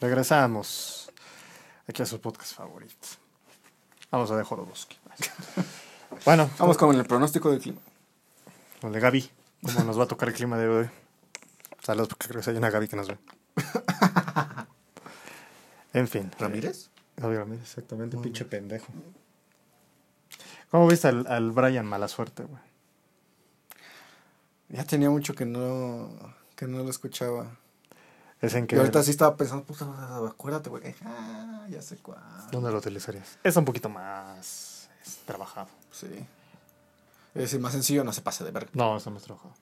[0.01, 1.12] Regresamos
[1.87, 3.18] aquí a sus podcasts favoritos.
[4.11, 4.97] Vamos a de Jodorowsky.
[6.24, 7.81] Bueno, Vamos con el pronóstico del clima.
[8.81, 9.31] con el de Gaby.
[9.62, 10.91] ¿Cómo nos va a tocar el clima de hoy?
[11.83, 13.18] Saludos, porque creo que hay una Gaby que nos ve.
[15.93, 16.31] En fin.
[16.39, 16.91] ¿Ramírez?
[17.16, 18.87] Gaby Ramírez, exactamente, pinche pendejo.
[20.70, 22.62] ¿Cómo viste al, al Brian mala suerte, güey?
[24.68, 26.10] Ya tenía mucho que no,
[26.56, 27.56] que no lo escuchaba.
[28.40, 28.76] Es en Y que...
[28.76, 29.86] ahorita sí estaba pensando, puta,
[30.26, 30.94] acuérdate, güey.
[31.04, 32.20] Ah, ya sé cuál.
[32.50, 33.38] ¿Dónde lo utilizarías?
[33.44, 35.68] Es un poquito más es, trabajado.
[35.92, 36.08] Sí.
[37.34, 38.70] Es decir, más sencillo, no se pase de verga.
[38.74, 39.54] No, está más trabajado.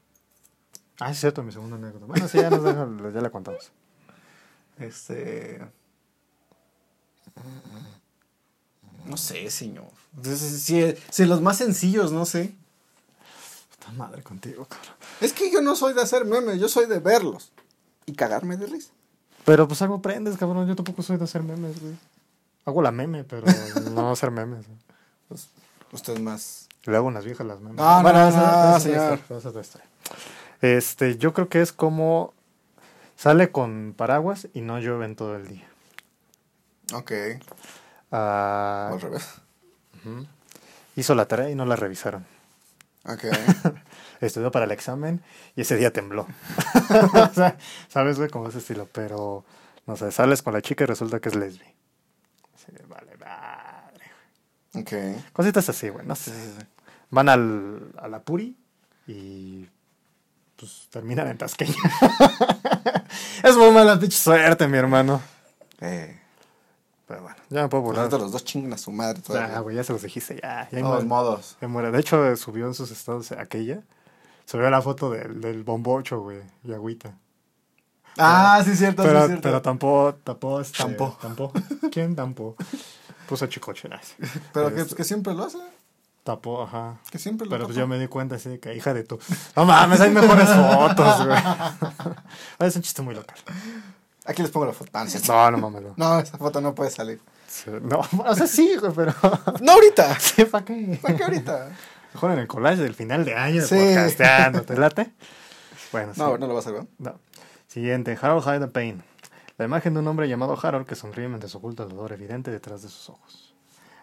[1.01, 2.07] Ah, es cierto, mi segunda anécdota.
[2.07, 3.71] Bueno, sí, ya, nos dejan- ya la contamos.
[4.79, 5.61] Este.
[9.07, 9.87] No sé, señor.
[10.17, 12.55] Entonces, si, si los más sencillos, no sé.
[13.79, 14.95] Puta madre contigo, cabrón.
[15.21, 17.53] Es que yo no soy de hacer memes, yo soy de verlos.
[18.07, 18.91] Y cagarme de risa.
[19.45, 20.67] Pero pues algo aprendes, cabrón.
[20.69, 21.95] Yo tampoco soy de hacer memes, güey.
[22.65, 23.47] Hago la meme, pero
[23.93, 24.67] no hacer memes.
[24.67, 24.79] güey.
[25.29, 25.49] Pues,
[25.93, 26.69] usted más.
[26.85, 27.77] Le hago unas viejas las memes.
[27.77, 29.21] No, no, esa- no, esa es señor.
[29.59, 29.81] esa.
[30.61, 32.33] Este, yo creo que es como
[33.17, 35.67] sale con paraguas y no llueve en todo el día.
[36.95, 37.13] Ok.
[38.17, 39.29] Ah, Al revés.
[40.95, 42.25] Hizo la tarea y no la revisaron.
[43.05, 43.25] Ok.
[44.21, 45.21] Estudió para el examen
[45.57, 46.29] y ese día tembló.
[47.15, 47.59] O sea,
[47.89, 48.31] ¿Sabes, güey?
[48.31, 48.89] Como ese estilo.
[48.93, 49.45] Pero,
[49.87, 51.67] no sé, sales con la chica y resulta que es lesbi.
[52.57, 54.05] Sí, vale, madre.
[54.75, 55.33] ok.
[55.33, 56.07] Cositas así, güey.
[56.07, 56.33] No sé.
[57.11, 58.57] Van al, a la puri
[59.09, 59.69] y
[60.57, 61.75] pues terminan en tasqueña.
[63.43, 65.21] es muy mala pinche suerte, mi hermano.
[65.81, 66.21] Eh.
[67.49, 68.13] Pero ya me puedo Por burlar.
[68.21, 69.59] los dos chingan a su madre Ya, todavía.
[69.61, 70.69] güey, ya se los dijiste, ya.
[70.71, 71.57] ya De todos modos.
[71.63, 71.91] Muere.
[71.91, 73.83] De hecho, subió en sus estados aquella.
[74.47, 77.17] Subió la foto del, del bombocho, güey, y agüita.
[78.19, 79.43] Ah, sí, cierto, sí, Pero, cierto.
[79.43, 81.19] pero tampó, tapó, este, Tampó.
[81.21, 81.53] tampó.
[81.91, 82.55] ¿Quién tampó?
[83.29, 83.89] Puso chicoche.
[84.53, 85.59] Pero que, Este, que siempre lo hace.
[86.23, 86.97] Tapó, ajá.
[87.11, 89.19] Que siempre lo Pero pues yo me di cuenta así de que, hija de tu.
[89.57, 91.39] No mames, hay mejores fotos, güey.
[92.61, 93.37] es un chiste muy local.
[94.27, 94.91] Aquí les pongo la foto.
[94.95, 95.51] Ah, no.
[95.51, 95.83] No, no mames.
[95.97, 97.21] No, esa foto no puede salir.
[97.83, 99.15] No, o sea, sí, güey, pero.
[99.63, 100.15] ¡No ahorita!
[100.21, 100.99] Sí, ¿para qué?
[101.01, 101.77] ¿Para qué ahorita?
[102.15, 103.75] Mejor en el collage del final de año Sí.
[103.75, 105.13] podcasteando, ¿te late?
[105.93, 106.21] Bueno, sí.
[106.21, 106.87] No, no lo vas a ver.
[106.99, 107.19] No.
[107.67, 109.03] Siguiente, Harold Hyde Payne.
[109.59, 112.83] La imagen de un hombre llamado Harold que sonríe mientras oculta el dolor evidente detrás
[112.83, 113.55] de sus ojos.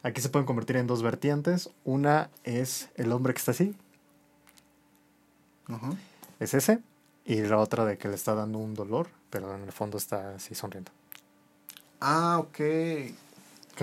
[0.03, 1.69] Aquí se pueden convertir en dos vertientes.
[1.83, 3.75] Una es el hombre que está así,
[5.67, 5.91] Ajá.
[6.39, 6.79] es ese.
[7.25, 10.35] Y la otra de que le está dando un dolor, pero en el fondo está
[10.35, 10.91] así sonriendo.
[11.99, 12.59] Ah, ok.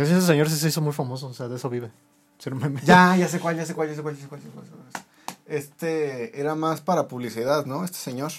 [0.03, 1.90] Ese señor sí se hizo muy famoso, o sea, de eso vive.
[2.38, 2.80] Ser meme.
[2.84, 4.53] Ya, ya sé cuál, ya sé cuál, ya sé cuál, ya sé cuál, ya sé
[4.53, 5.05] cuál, ya sé cuál.
[5.46, 7.84] Este era más para publicidad, ¿no?
[7.84, 8.30] Este señor.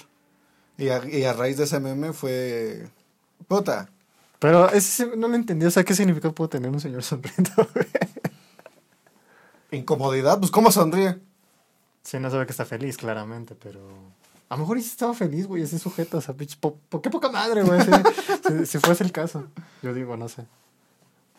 [0.78, 2.88] Y a, y a raíz de ese meme fue...
[3.48, 3.90] Puta.
[4.40, 7.52] Pero ese no lo entendí, o sea, ¿qué significa puedo tener un señor sonriendo?
[9.72, 11.20] Incomodidad, pues ¿cómo sonríe?
[12.04, 13.82] sí, no sabe que está feliz, claramente, pero...
[14.48, 17.10] A lo mejor sí estaba feliz, güey, ese sujeto, o sea, pinche po- po- qué
[17.12, 17.80] poca madre, güey,
[18.66, 19.46] si fuese el caso.
[19.84, 20.46] Yo digo, no sé.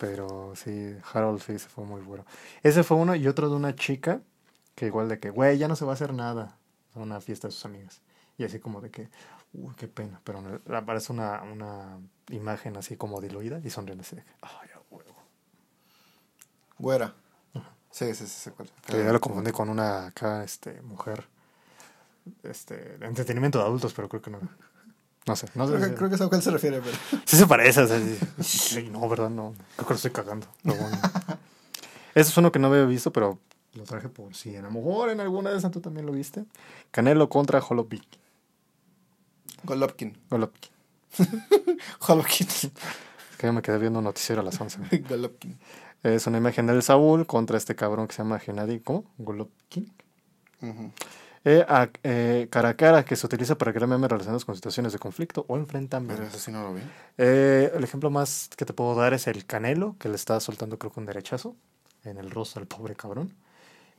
[0.01, 2.25] Pero sí, Harold sí se fue muy bueno.
[2.63, 4.19] Ese fue uno y otro de una chica
[4.73, 6.57] que igual de que, güey, ya no se va a hacer nada
[6.95, 8.01] a una fiesta de sus amigas.
[8.35, 9.09] Y así como de que,
[9.53, 10.19] uy, qué pena.
[10.23, 10.41] Pero
[10.75, 11.99] aparece una, una
[12.31, 15.15] imagen así como diluida y sonriendo así de que, ay, a huevo.
[16.79, 17.13] Güera.
[17.91, 18.71] Sí, sí, sí, cuál.
[18.87, 21.27] Que ya lo confundí con una acá, este, mujer,
[22.41, 24.39] este, de entretenimiento de adultos, pero creo que no.
[25.27, 25.73] No sé, no sé.
[25.73, 26.97] Creo que, si- creo que sé a cuál se refiere, pero...
[27.25, 28.17] Sí se parece, o sea, sí.
[28.43, 29.29] Sí, no, ¿verdad?
[29.29, 30.47] No, creo que lo estoy cagando.
[30.63, 30.97] pero bueno.
[32.15, 33.39] Ese es uno que no había visto, pero
[33.73, 36.43] lo traje por si a lo mejor en alguna de esas tú también lo viste.
[36.91, 38.03] Canelo contra Holovik.
[39.63, 40.17] Golovkin.
[40.29, 40.71] Golovkin.
[42.07, 42.47] Golovkin.
[42.47, 44.79] Es que yo me quedé viendo un noticiero a las 11.
[44.89, 45.01] güey.
[45.03, 45.57] Golovkin.
[46.03, 49.05] Es una imagen del Saúl contra este cabrón que se llama Gennady, ¿cómo?
[49.19, 49.93] Golovkin.
[51.43, 54.93] Eh, a- eh, cara a cara que se utiliza para crear memes relacionados con situaciones
[54.93, 56.15] de conflicto o enfrentamiento.
[56.17, 56.81] Pero eso sí no lo vi.
[57.17, 60.77] Eh, el ejemplo más que te puedo dar es el Canelo, que le está soltando
[60.77, 61.55] creo que un derechazo
[62.03, 63.33] en el rostro al pobre cabrón.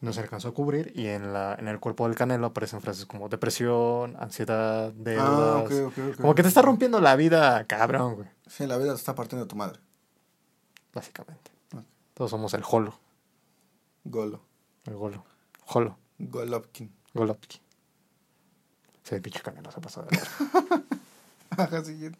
[0.00, 3.06] No se alcanzó a cubrir y en, la, en el cuerpo del Canelo aparecen frases
[3.06, 5.28] como depresión, ansiedad, deudas.
[5.30, 6.16] Ah, ok, ok, ok.
[6.20, 8.28] Como que te está rompiendo la vida, cabrón, güey.
[8.48, 9.78] Sí, la vida te está partiendo de tu madre.
[10.92, 11.50] Básicamente.
[12.14, 12.98] Todos somos el Jolo.
[14.04, 14.40] Golo.
[14.84, 15.24] El Golo.
[15.64, 15.96] Jolo.
[16.18, 16.92] Golovkin.
[17.14, 17.60] Golovkin.
[19.02, 20.18] Sí, el pinche Canelo se pasó de.
[21.50, 22.18] Ajá, siguiente.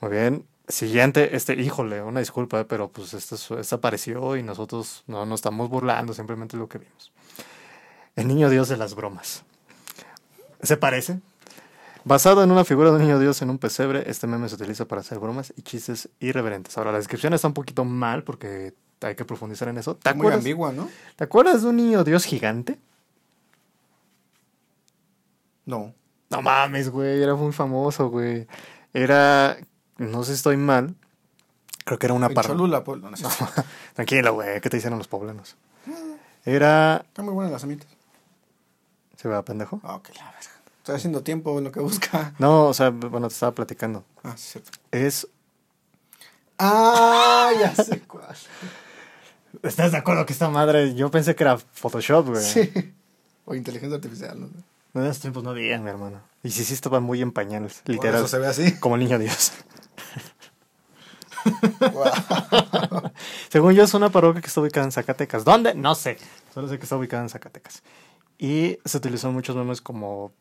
[0.00, 0.46] Muy bien.
[0.68, 5.38] Siguiente, este, híjole, una disculpa, pero pues esto, es- esto apareció y nosotros no nos
[5.38, 7.12] estamos burlando, simplemente lo que vimos.
[8.16, 9.44] El niño Dios de las bromas.
[10.62, 11.20] ¿Se parece?
[12.04, 14.86] Basado en una figura de un niño Dios en un pesebre, este meme se utiliza
[14.86, 16.76] para hacer bromas y chistes irreverentes.
[16.78, 19.94] Ahora, la descripción está un poquito mal porque hay que profundizar en eso.
[19.96, 20.88] ¿Te Muy acuerdas, ambigua, ¿no?
[21.14, 22.78] ¿Te acuerdas de un niño Dios gigante?
[25.66, 25.94] No.
[26.30, 28.46] No mames, güey, era muy famoso, güey.
[28.92, 29.56] Era,
[29.98, 30.94] no sé si estoy mal,
[31.84, 32.56] creo que era una parodia.
[32.56, 33.16] Cholula, pues, no, no.
[33.94, 35.56] Tranquilo, güey, ¿qué te dicen los poblanos?
[36.44, 37.04] Era...
[37.06, 37.88] Está muy buena las semitas.
[39.16, 39.80] ¿Se va, pendejo?
[39.82, 40.50] Ah, ok, la verga.
[40.78, 42.34] Estoy haciendo tiempo en lo que busca.
[42.38, 44.04] No, o sea, bueno, te estaba platicando.
[44.22, 44.70] Ah, sí, cierto.
[44.92, 45.26] Es...
[46.58, 48.36] Ah, ya sé cuál.
[49.62, 52.44] ¿Estás de acuerdo que esta madre, yo pensé que era Photoshop, güey?
[52.44, 52.94] Sí.
[53.44, 54.48] O inteligencia artificial, ¿no?
[55.00, 56.20] En esos tiempos no había, mi hermano.
[56.42, 58.16] Y sí, sí estaba muy en pañales, Por literal.
[58.20, 58.78] eso se ve así.
[58.80, 59.52] Como el niño Dios.
[63.50, 65.44] Según yo, es una parroquia que está ubicada en Zacatecas.
[65.44, 65.74] ¿Dónde?
[65.74, 66.18] No sé.
[66.52, 67.82] Solo sé que está ubicada en Zacatecas.
[68.38, 70.32] Y se utilizó en muchos memes como.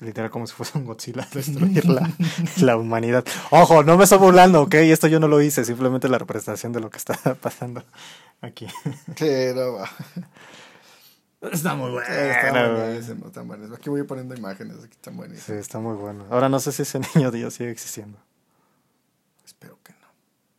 [0.00, 2.10] Literal, como si fuese un Godzilla a destruir la,
[2.62, 3.22] la humanidad.
[3.50, 4.74] Ojo, no me estoy burlando, ¿ok?
[4.76, 7.84] Esto yo no lo hice, simplemente la representación de lo que está pasando
[8.40, 8.66] aquí.
[9.16, 9.90] Sí, no va.
[11.40, 12.06] Está muy bueno.
[12.06, 12.86] Sí, están güey.
[12.86, 13.78] buenísimos, están buenísimos.
[13.78, 15.60] Aquí voy poniendo imágenes, aquí están Sí, buenísimos.
[15.60, 16.26] está muy bueno.
[16.30, 18.18] Ahora no sé si ese niño Dios sigue existiendo.
[19.44, 20.06] Espero que no.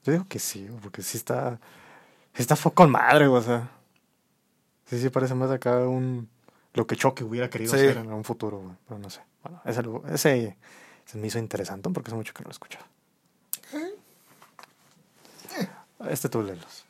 [0.04, 1.60] Yo digo que sí, porque sí está.
[2.34, 3.70] sí Está fue con madre, güey, o sea.
[4.86, 6.28] Sí, sí, parece más acá un.
[6.74, 7.80] Lo que Chucky hubiera querido Sí.
[7.80, 8.76] ser en un futuro, güey.
[8.88, 9.22] Pero no sé.
[9.44, 9.82] Bueno, ese,
[10.14, 10.58] ese
[11.06, 12.86] se me hizo interesante porque hace mucho que no lo he escuchado.
[16.10, 16.81] Este tú léelos.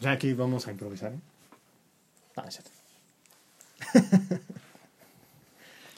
[0.00, 1.12] Ya aquí vamos a improvisar.
[1.12, 1.20] ¿eh?
[2.36, 2.70] Ah, es cierto.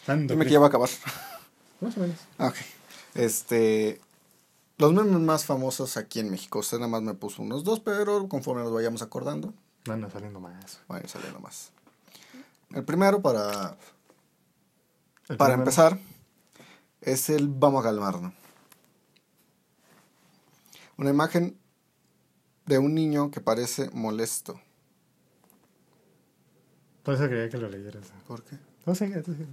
[0.06, 0.88] Santo Dime que ya va a acabar.
[1.80, 2.16] Más o menos.
[2.38, 2.56] Ah, Ok.
[3.14, 4.00] Este.
[4.78, 6.58] Los memes más famosos aquí en México.
[6.58, 9.54] Usted nada más me puso unos dos, pero conforme nos vayamos acordando,
[9.86, 10.80] Van saliendo más.
[10.88, 11.70] van a ir saliendo más.
[12.74, 13.76] El primero, para,
[15.28, 15.98] El para primero- empezar,
[17.00, 18.32] es el vamos a calmarnos.
[20.96, 21.56] Una imagen
[22.72, 24.58] de un niño que parece molesto.
[27.02, 28.06] Por eso quería que lo leyeras.
[28.26, 28.56] ¿Por qué?
[28.86, 29.46] No sé, tú sí.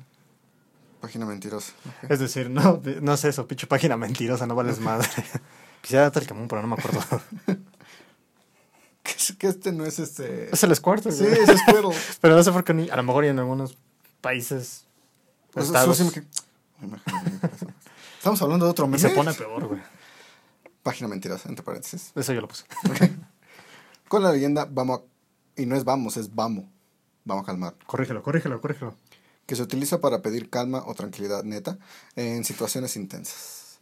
[1.02, 1.74] Página mentirosa.
[2.08, 5.08] Es decir, no, no sé eso, pinche página mentirosa, no vales madre.
[5.82, 7.02] Quisiera darte el camón, pero no me acuerdo.
[9.02, 10.54] Que, que este no es este.
[10.54, 11.96] es el Squirt, Sí, es Squirtle.
[12.22, 13.78] Pero no sé por qué ni, a lo mejor y en algunos
[14.20, 14.86] países.
[15.52, 16.22] Pues, estados, eso sí
[16.82, 17.00] me.
[18.18, 19.00] Estamos hablando de otro y meme.
[19.00, 19.82] se pone peor, güey.
[20.84, 22.12] Página mentirosa, entre paréntesis.
[22.16, 22.64] Eso yo lo puse.
[24.08, 26.66] Con la leyenda vamos a- y no es vamos, es vamos.
[27.26, 27.76] Vamos a calmar.
[27.86, 28.96] Corrígelo, corrígelo, corrígelo.
[29.46, 31.78] Que se utiliza para pedir calma o tranquilidad neta
[32.16, 33.80] en situaciones intensas.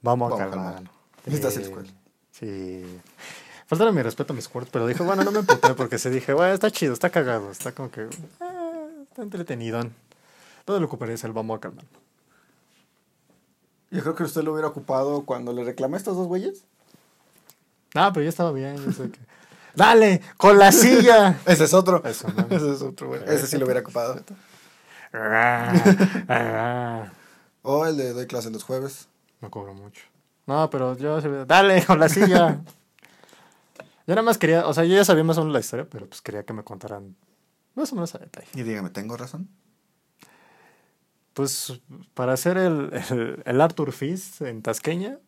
[0.00, 0.74] Vamos a Vamos a calmar.
[0.74, 0.92] calmar.
[1.26, 1.88] El Eh, Squirt.
[2.30, 3.00] Sí.
[3.66, 6.32] Falta mi respeto a mi Squirt, pero dije, bueno, no me emputé porque se dije,
[6.32, 8.08] bueno, está chido, está cagado, está como que.
[8.40, 9.80] ah, está entretenido.
[10.64, 11.84] Todo lo ocuparía es el vamos a calmar.
[13.90, 16.64] Yo creo que usted lo hubiera ocupado cuando le reclamé a estos dos güeyes.
[17.94, 18.76] Ah, pero ya estaba bien.
[18.76, 19.18] yo sé que-
[19.74, 20.20] ¡Dale!
[20.36, 21.38] ¡Con la silla!
[21.46, 22.02] Ese es otro.
[22.04, 22.26] Eso.
[22.50, 23.22] Ese es otro, güey.
[23.26, 24.20] Ese sí lo hubiera ocupado.
[27.62, 29.08] O el de doy clase los jueves.
[29.40, 30.02] No cobro mucho.
[30.46, 31.84] No, pero yo ¡Dale!
[31.84, 32.60] ¡Con la silla!
[34.06, 36.06] Yo nada más quería, o sea, yo ya sabía más o menos la historia, pero
[36.06, 37.14] pues quería que me contaran
[37.74, 38.46] más o menos a detalle.
[38.54, 39.48] Y dígame, ¿tengo razón?
[41.38, 41.80] Pues
[42.14, 45.20] para hacer el, el, el Arthur Fist en Tasqueña,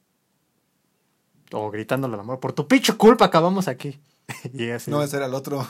[1.53, 4.01] o gritándole al amor, por tu pinche culpa acabamos aquí.
[4.53, 4.91] y así.
[4.91, 5.65] No, ese era el otro.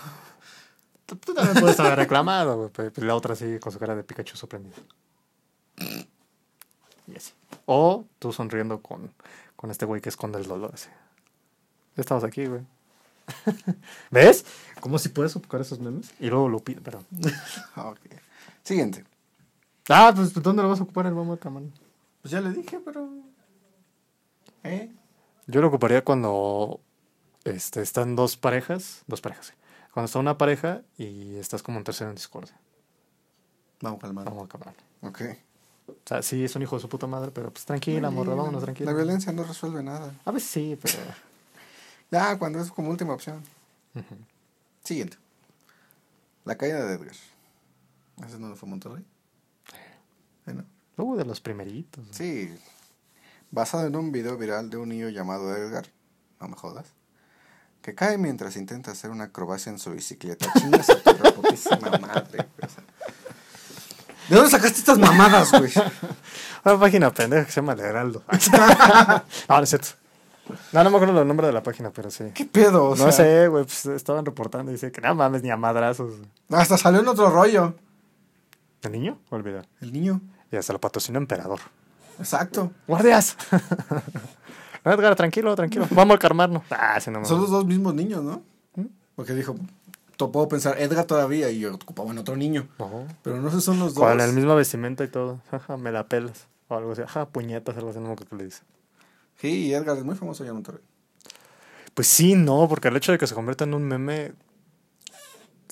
[1.05, 4.03] Tú, tú también puedes haber reclamado, pero pues la otra así con su cara de
[4.03, 4.77] Pikachu sorprendida.
[7.07, 7.35] Y así.
[7.67, 9.13] O tú sonriendo con,
[9.57, 10.89] con este güey que esconde el dolor así.
[11.97, 12.63] Ya estamos aquí, güey.
[14.11, 14.47] ¿Ves?
[14.81, 16.15] ¿Cómo si puedes ocupar esos memes?
[16.19, 17.05] Y luego lo pido, perdón.
[17.77, 17.99] Ok.
[18.63, 19.05] Siguiente.
[19.89, 21.63] Ah, pues ¿dónde lo vas a ocupar el a calmar?
[22.23, 23.09] Pues ya le dije, pero.
[24.63, 24.93] ¿Eh?
[25.47, 26.81] Yo lo ocuparía cuando
[27.45, 29.53] este, están dos parejas, dos parejas, sí.
[29.93, 32.57] Cuando está una pareja y estás como en tercero en discordia.
[33.81, 34.25] Vamos a calmar.
[34.27, 34.75] Vamos a calmar.
[35.03, 35.23] Ok.
[35.89, 38.63] O sea, sí, es un hijo de su puta madre, pero pues tranquila, morra, vámonos,
[38.63, 38.93] tranquila.
[38.93, 40.15] La violencia no resuelve nada.
[40.25, 40.99] A veces sí, pero...
[42.11, 43.43] Ya, cuando es como última opción.
[44.85, 45.17] Siguiente.
[46.45, 47.15] La caída de Edgar.
[48.25, 49.05] ¿Ese no fue Monterrey?
[50.97, 52.05] Luego de los primeritos.
[52.13, 52.55] sí.
[53.53, 55.85] Basado en un video viral de un niño llamado Edgar.
[56.41, 56.87] No me jodas.
[57.83, 60.47] Que cae mientras intenta hacer una acrobacia en su bicicleta.
[60.57, 62.47] Chingas a tu reputísima madre.
[64.29, 65.73] ¿De dónde sacaste estas mamadas, güey?
[66.65, 68.23] Una página pendeja que se llama El Heraldo.
[69.49, 69.89] no, no es cierto.
[70.71, 72.27] No, no me acuerdo el nombre de la página, pero sí.
[72.33, 72.91] ¿Qué pedo?
[72.91, 75.57] O no sea, sé, güey, pues estaban reportando y dice que no mames ni a
[75.57, 76.15] madrazos.
[76.51, 77.75] Hasta salió en otro rollo.
[78.83, 79.19] ¿El niño?
[79.31, 79.63] Olvida.
[79.81, 80.21] El niño.
[80.51, 81.61] Y hasta lo patrocinó Emperador.
[82.19, 82.73] Exacto.
[82.87, 83.37] ¡Guardias!
[84.83, 85.87] No, Edgar, tranquilo, tranquilo.
[85.91, 86.63] Vamos a calmarnos.
[86.71, 88.43] Ah, sí, no me Son los dos mismos niños, ¿no?
[89.15, 89.55] Porque dijo,
[90.29, 92.69] puedo pensar Edgar todavía y yo ocupaba en otro niño.
[93.23, 94.05] Pero no sé, son los dos.
[94.05, 95.41] Con el mismo vestimenta y todo.
[95.51, 96.47] Ajá, me la pelas.
[96.69, 97.03] O algo así.
[97.03, 98.63] Ajá, puñetas, algo así, no qué le dice.
[99.37, 100.83] Sí, Edgar es muy famoso allá en Monterrey.
[101.95, 104.35] Pues sí, no, porque el hecho de que se convierta en un meme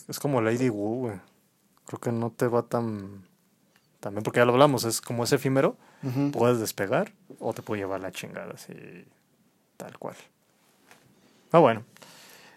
[0.09, 1.20] es como Lady Wu, güey.
[1.87, 3.24] Creo que no te va tan,
[4.01, 5.76] tan bien, porque ya lo hablamos, es como es efímero,
[6.32, 8.74] puedes despegar o te puede llevar la chingada, así,
[9.76, 10.16] tal cual.
[11.53, 11.84] Ah, bueno.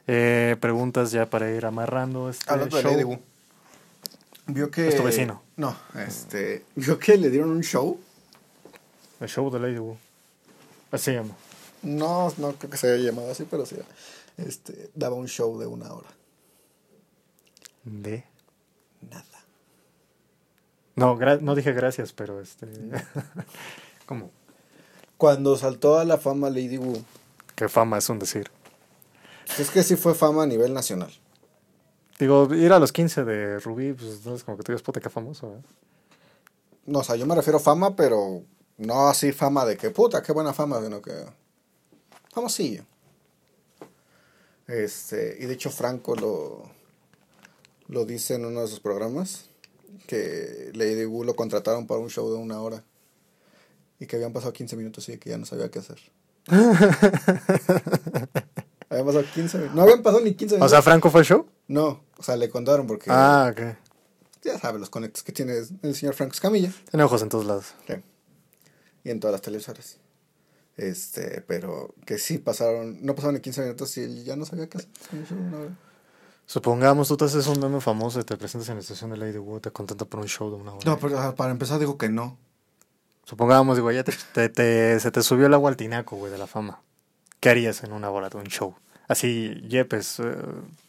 [0.08, 2.92] Eh, preguntas ya para ir amarrando este Hablando de show.
[2.92, 3.20] Lady Wu.
[4.48, 4.89] Vio que...
[4.89, 5.42] Es tu vecino.
[5.56, 6.66] No, este...
[6.76, 8.00] Vio que le dieron un show.
[9.20, 9.98] El show de Lady Wu.
[10.92, 11.36] Así se llama.
[11.84, 13.78] No, no creo que se haya llamado así, pero sí.
[14.38, 16.10] Este, daba un show de una hora.
[17.84, 18.24] De.
[19.10, 19.41] Nada.
[20.96, 22.68] No, gra- no dije gracias, pero este.
[24.06, 24.32] ¿Cómo?
[25.18, 27.04] Cuando saltó a la fama Lady Wu,
[27.56, 28.50] Qué fama es un decir.
[29.60, 31.12] es que sí fue fama a nivel nacional.
[32.20, 35.00] Digo, ir a los 15 de Rubí, pues no es como que tú digas, puta,
[35.00, 35.62] qué famoso, ¿eh?
[36.86, 38.42] No, o sea, yo me refiero a fama, pero
[38.78, 41.12] no así fama de que puta, qué buena fama, sino que
[42.34, 42.84] famosillo.
[44.68, 46.64] Este, y de hecho Franco lo,
[47.88, 49.50] lo dice en uno de sus programas,
[50.08, 52.84] que Lady Wu lo contrataron para un show de una hora
[54.00, 56.00] y que habían pasado 15 minutos y que ya no sabía qué hacer.
[58.89, 59.76] habían pasado 15 minutos.
[59.76, 60.72] No habían pasado ni 15 O minutos.
[60.72, 61.46] sea, ¿Franco fue el show?
[61.68, 63.62] no, o sea, le contaron porque Ah, ok.
[64.44, 66.72] ya sabe los conectos que tiene el señor Franco Escamilla.
[66.89, 67.74] Tiene ojos en todos lados.
[67.88, 67.94] Sí.
[69.04, 69.98] Y en todas las televisoras.
[70.78, 74.78] Este, pero que sí pasaron, no pasaron ni 15 minutos y ya no sabía qué
[74.80, 74.89] hacer.
[76.52, 79.38] Supongamos, tú te haces un meme famoso y te presentas en la estación de Lady
[79.38, 80.82] Wu, te contenta por un show de una hora.
[80.86, 82.38] No, pero para empezar dijo que no.
[83.24, 86.38] Supongamos, digo, ya te, te- te- se te subió el agua al tinaco, güey, de
[86.38, 86.82] la fama.
[87.39, 88.76] ¿qué harías en una hora de un show?
[89.08, 90.36] Así, Yepes, eh,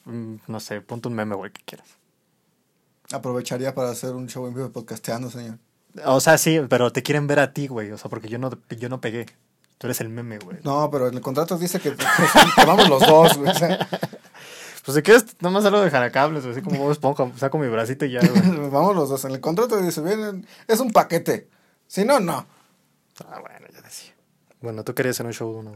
[0.07, 1.87] mm, no sé, ponte un meme, güey, que quieras.
[3.13, 5.59] Aprovecharía para hacer un show en vivo podcasteando, señor.
[6.05, 7.93] O sea, sí, pero te quieren ver a ti, güey.
[7.93, 9.27] O sea, porque yo no, yo no pegué.
[9.79, 10.59] Tú eres el meme, güey.
[10.65, 13.51] No, pero en el contrato dice que, que vamos los dos, güey.
[13.51, 13.87] o sea,
[14.85, 18.13] Pues si quieres, nomás algo de jaracables, así como Bob esponja, saco mi bracito y
[18.13, 18.71] ya, güey.
[18.71, 19.25] vamos los dos.
[19.25, 21.49] En el contrato dice, vienen, es un paquete.
[21.87, 22.47] Si no, no.
[23.31, 24.13] Ah, bueno, ya decía.
[24.61, 25.71] Bueno, tú querías hacer un show de una.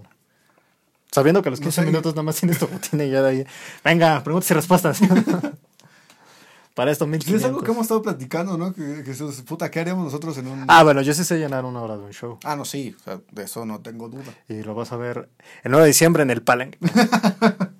[1.12, 1.86] Sabiendo que a los 15 sé.
[1.86, 3.46] minutos nada más tienes tu rutina y ya de ahí.
[3.84, 5.00] Venga, preguntas y respuestas.
[6.74, 7.44] Para esto, Es 1500.
[7.48, 8.74] algo que hemos estado platicando, ¿no?
[8.74, 10.64] Que, que es, puta, ¿qué haríamos nosotros en un...
[10.68, 12.38] Ah, bueno, yo sí sé llenar una hora de un show.
[12.44, 14.34] Ah, no, sí, o sea, de eso no tengo duda.
[14.48, 15.30] Y lo vas a ver
[15.62, 16.78] el 9 de diciembre en el Palenque.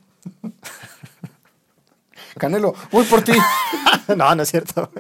[2.39, 3.32] Canelo, voy por ti.
[4.16, 4.91] no, no es cierto.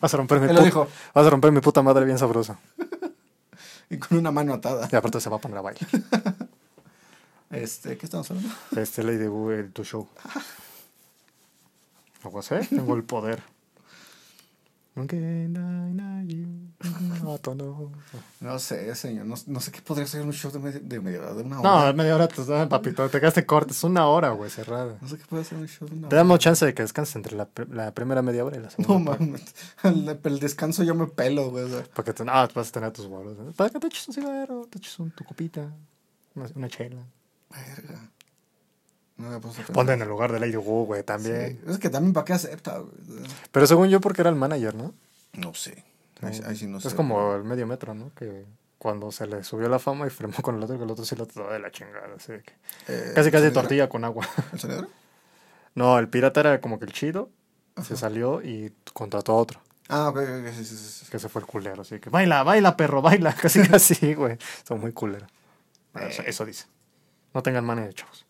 [0.00, 0.88] Vas a romper mi Él lo pu- dijo.
[1.14, 2.56] Vas a romper mi puta madre bien sabroso.
[3.90, 4.88] y con una mano atada.
[4.90, 5.88] Y aparte se va a poner a bailar.
[7.48, 8.52] Este, ¿qué estamos hablando?
[8.76, 10.08] Este Lady Wu, tu show.
[12.24, 13.40] Algo así, tengo el poder.
[13.40, 14.85] Aunque na- na- you,
[18.40, 19.26] no, sé, señor.
[19.26, 21.60] No, no sé qué podría ser un show de media, de media hora, de una
[21.60, 21.86] hora.
[21.92, 23.72] No, media hora, te, ah, papito, te quedaste corto.
[23.72, 24.96] Es una hora, güey, cerrada.
[25.00, 26.18] No sé qué puede ser un show de una Te hora.
[26.18, 29.12] damos chance de que descanses entre la, la primera media hora y la segunda.
[29.12, 29.54] No mames.
[29.82, 31.66] El, el descanso yo me pelo, güey.
[31.94, 33.36] Porque te, no, vas a tener tus bolos.
[33.38, 33.52] ¿eh?
[33.56, 35.70] Para que te eches un cigarro, te eches un- tu copita,
[36.34, 37.02] una, una chela.
[37.50, 38.10] Verga.
[39.16, 39.66] No me puse a.
[39.66, 41.60] Ponte en el lugar de Lady Wu, güey, también.
[41.64, 42.92] Sí, Es que también para qué acepta, güey.
[43.50, 44.94] Pero según yo, porque era el manager, ¿no?
[45.34, 45.84] No sé.
[46.22, 46.88] Ahí, ahí sí no sé.
[46.88, 48.10] es como el medio metro, ¿no?
[48.14, 48.44] Que
[48.78, 51.16] cuando se le subió la fama y firmó con el otro, que el otro sí
[51.16, 52.08] lo trató de la chingada.
[52.16, 52.54] Así que-
[52.88, 54.26] Eh, casi, casi tortilla con agua.
[54.52, 54.88] ¿El sonidero?
[55.74, 57.30] No, el pirata era como que el chido.
[57.82, 59.60] Se salió y contrató a otro.
[59.88, 61.06] Ah, ok, ok, sí, sí, sí, sí.
[61.10, 61.82] Que se fue el culero.
[61.82, 63.34] Así que baila, baila, perro, baila.
[63.40, 64.38] Casi, casi, güey.
[64.66, 65.28] Son muy culeros.
[65.92, 66.66] Bueno, Eso, eso dice.
[67.34, 68.25] No tengan mania de chavos.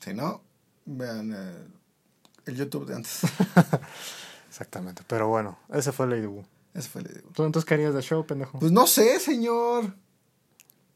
[0.00, 0.42] Si no,
[0.86, 1.68] vean eh,
[2.46, 3.20] el YouTube de antes.
[4.48, 5.02] Exactamente.
[5.06, 6.44] Pero bueno, ese fue Lady Wu.
[6.74, 7.28] Ese fue el digo.
[7.32, 8.58] ¿Tú entonces querías de show, pendejo?
[8.58, 9.94] Pues no sé, señor.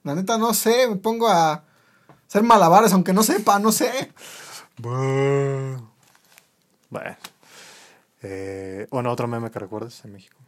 [0.03, 0.89] La neta no sé.
[0.89, 1.65] Me pongo a
[2.27, 4.13] hacer malabares, aunque no sepa, no sé.
[4.79, 5.91] Bueno.
[8.23, 10.39] Eh, bueno, otro meme que recuerdes en México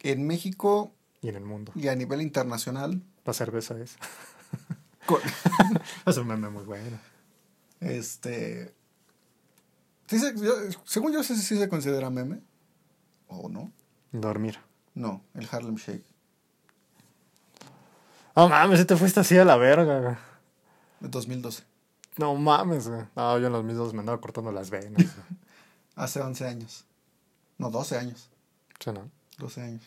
[0.00, 1.72] En México y en el mundo.
[1.74, 3.02] y a nivel internacional.
[3.24, 3.96] La cerveza es.
[5.06, 5.20] Con-
[6.06, 6.98] es un meme muy bueno.
[7.80, 8.74] este.
[10.06, 10.18] sí
[10.84, 12.40] según yo, sé si sí se considera meme.
[13.28, 13.72] ¿O no?
[14.12, 14.58] Dormir.
[14.94, 16.04] No, el Harlem Shake.
[18.36, 20.00] No mames, si te fuiste así a la verga.
[20.00, 20.16] güey.
[21.00, 21.62] De 2012.
[22.16, 23.02] No mames, güey.
[23.16, 25.04] No, yo en los mismos me andaba cortando las venas.
[25.96, 26.84] Hace 11 años.
[27.58, 28.28] No, 12 años.
[28.80, 29.08] Sí, ¿no?
[29.38, 29.82] 12 años.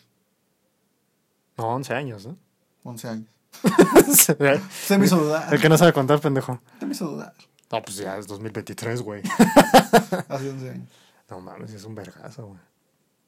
[1.56, 2.36] No, 11 años, ¿no?
[2.84, 3.28] 11 años.
[3.64, 5.60] El Se me hizo dudar.
[5.60, 6.60] que no sabe contar, pendejo.
[6.78, 7.34] Se me hizo dudar.
[7.70, 9.22] No, pues ya es 2023, güey.
[10.28, 10.88] Hace 11 años.
[11.28, 12.60] No mames, es un vergazo, güey.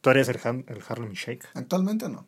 [0.00, 1.46] ¿Tú harías el, el Harlem Shake?
[1.54, 2.26] Actualmente no.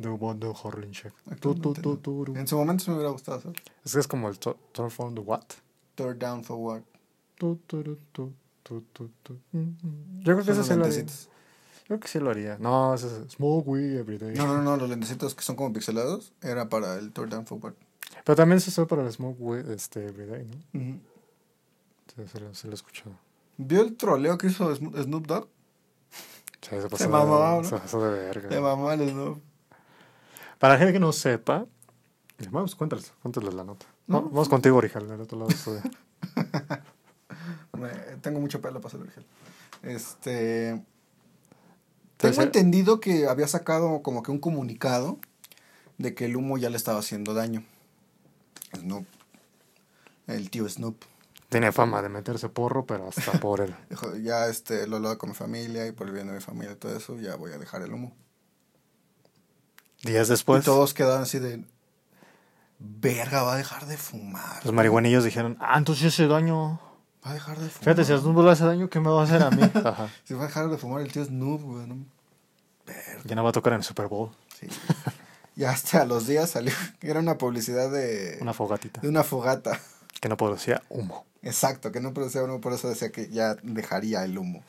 [0.00, 1.14] The what the Harlem Shake.
[1.40, 1.72] Tu, no.
[1.74, 2.34] tu, tu.
[2.34, 3.52] En su momento se me hubiera gustado hacer.
[3.84, 5.44] Es que es como el Turn from the what?
[5.96, 6.80] Third down for what?
[7.38, 7.58] Yo
[10.22, 11.28] creo que Son ese los
[11.90, 12.56] creo que sí lo haría.
[12.60, 14.36] No, es Smoke weed every day.
[14.36, 17.58] No, no, no, los lentecitos que son como pixelados era para el third down for
[17.60, 17.72] what.
[18.24, 21.00] Pero también se usa para el Smoke weed este, every day, ¿no?
[22.14, 23.10] Sí, se lo, se lo he escuchado.
[23.56, 25.48] ¿Vio el troleo que hizo Sno- Snoop Dogg?
[26.60, 27.64] Se pasó Se de- mamó, ¿no?
[27.68, 28.48] Se pasó de verga.
[28.48, 29.40] De mamá el Snoop.
[30.60, 31.66] Para la gente que no sepa,
[32.50, 33.86] vamos, cuéntales, cuéntales la nota.
[34.06, 34.22] No.
[34.22, 35.50] Vamos contigo, Orijal, del otro lado.
[37.78, 37.88] Me-
[38.20, 39.24] tengo mucho pelo para ser virgen.
[39.82, 40.84] Este.
[42.20, 45.18] Te Tengo entendido que había sacado como que un comunicado
[45.96, 47.64] de que el humo ya le estaba haciendo daño.
[48.76, 49.06] Snoop.
[50.26, 51.02] El tío Snoop.
[51.48, 53.74] Tiene fama de meterse porro, pero hasta por él.
[53.90, 56.72] Dijo, ya este, lo hablaba con mi familia y por el bien de mi familia
[56.72, 58.14] y todo eso, ya voy a dejar el humo.
[60.02, 61.64] Días y después, todos quedaban así de.
[62.78, 64.64] Verga, va a dejar de fumar.
[64.64, 66.80] los marihuanillos dijeron, ah, entonces ese daño...
[67.24, 67.80] Va a dejar de fumar.
[67.96, 69.62] Fíjate, si a Snoop le hace daño, ¿qué me va a hacer a mí?
[69.84, 70.08] Ajá.
[70.24, 71.86] Si va a dejar de fumar el tío Snoop, güey.
[71.86, 71.96] ¿no?
[73.24, 74.30] Ya no va a tocar en el Super Bowl.
[74.58, 74.68] Sí.
[75.56, 76.72] y hasta a los días salió.
[77.02, 78.38] Era una publicidad de.
[78.40, 79.00] Una fogatita.
[79.00, 79.78] de una fogata.
[80.20, 81.24] Que no producía humo.
[81.42, 84.62] Exacto, que no producía humo, por eso decía que ya dejaría el humo.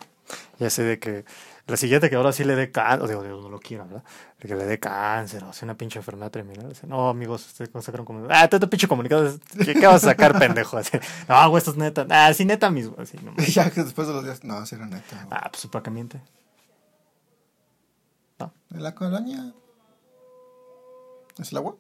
[0.60, 1.26] Y así de que
[1.68, 4.04] la siguiente que ahora sí le dé cáncer, o digo, Dios no lo quiera, ¿verdad?
[4.40, 6.70] Que le dé cáncer o sea una pinche enfermedad terminal.
[6.70, 8.28] Dice, no, amigos, ustedes sacaron como.
[8.30, 9.38] Ah, te pinche comunicado.
[9.64, 10.78] ¿Qué, qué vas a sacar, pendejo?
[10.78, 10.98] Así,
[11.28, 12.06] no, güey, esto es neta.
[12.10, 12.96] Ah, sí, neta mismo.
[12.98, 14.44] Así, no, ya que después de los días.
[14.44, 15.16] No, sí era neta.
[15.16, 15.28] güey.
[15.32, 16.22] Ah, pues para que miente.
[18.40, 18.52] No.
[18.70, 19.54] ¿De la colonia?
[21.38, 21.76] ¿Es el agua?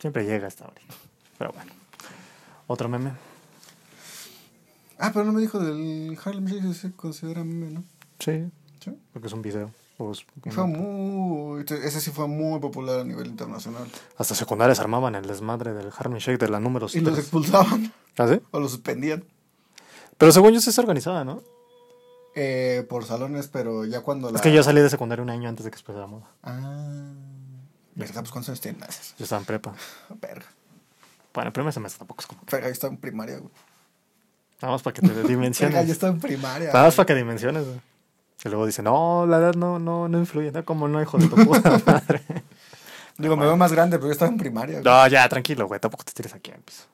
[0.00, 0.80] Siempre llega hasta ahora.
[1.38, 1.72] Pero bueno.
[2.66, 3.12] Otro meme.
[4.98, 7.84] Ah, pero no me dijo del Harlem Shake se considera meme, ¿no?
[8.24, 8.50] Sí,
[8.80, 8.96] Sí.
[9.12, 9.70] porque es un video.
[10.50, 11.62] Fue muy...
[11.62, 13.84] Ese sí fue muy popular a nivel internacional.
[14.18, 17.18] Hasta secundarias armaban el desmadre del Harlem Shake de la número Y los 3.
[17.18, 18.40] expulsaban ¿Ah, sí?
[18.50, 19.22] o los suspendían
[20.18, 21.42] Pero según yo sí es organizada, ¿no?
[22.34, 24.36] eh, por salones, pero ya cuando la...
[24.36, 26.26] Es que yo salí de secundaria un año antes de que empezara la moda.
[26.42, 27.12] Ah...
[27.94, 29.14] Verga, pues ¿cuántos años tienes?
[29.18, 29.74] Yo estaba en prepa.
[30.20, 30.46] Verga.
[31.34, 32.40] Bueno, el primer semestre tampoco es como...
[32.50, 33.50] Verga, yo estaba en primaria, güey.
[34.62, 35.88] Nada más para que te Verga, yo dimensiones.
[35.90, 36.72] estaba en primaria.
[36.72, 37.64] Nada más para que dimensiones.
[37.66, 37.80] güey.
[38.44, 40.50] Y luego dicen, no, la edad no, no, no influye.
[40.52, 42.22] No, como no, hijo de tu puta madre.
[43.18, 44.80] Digo, me veo más grande, pero yo estaba en primaria.
[44.80, 44.84] güey.
[44.84, 45.78] No, ya, tranquilo, güey.
[45.78, 46.84] Tampoco te tires aquí piso.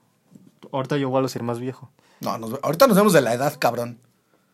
[0.72, 1.90] Ahorita yo igual a ser más viejo.
[2.20, 3.99] No, nos- ahorita nos vemos de la edad, cabrón.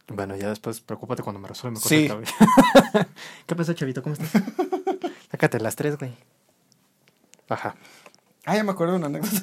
[0.07, 2.09] Bueno, ya después preocúpate cuando me corte Sí.
[3.47, 4.03] ¿Qué pasó, chavito?
[4.03, 4.31] ¿Cómo estás?
[5.31, 6.15] Sácate las tres, güey.
[7.49, 7.75] Ajá.
[8.45, 9.43] Ah, ya me acuerdo de una anécdota.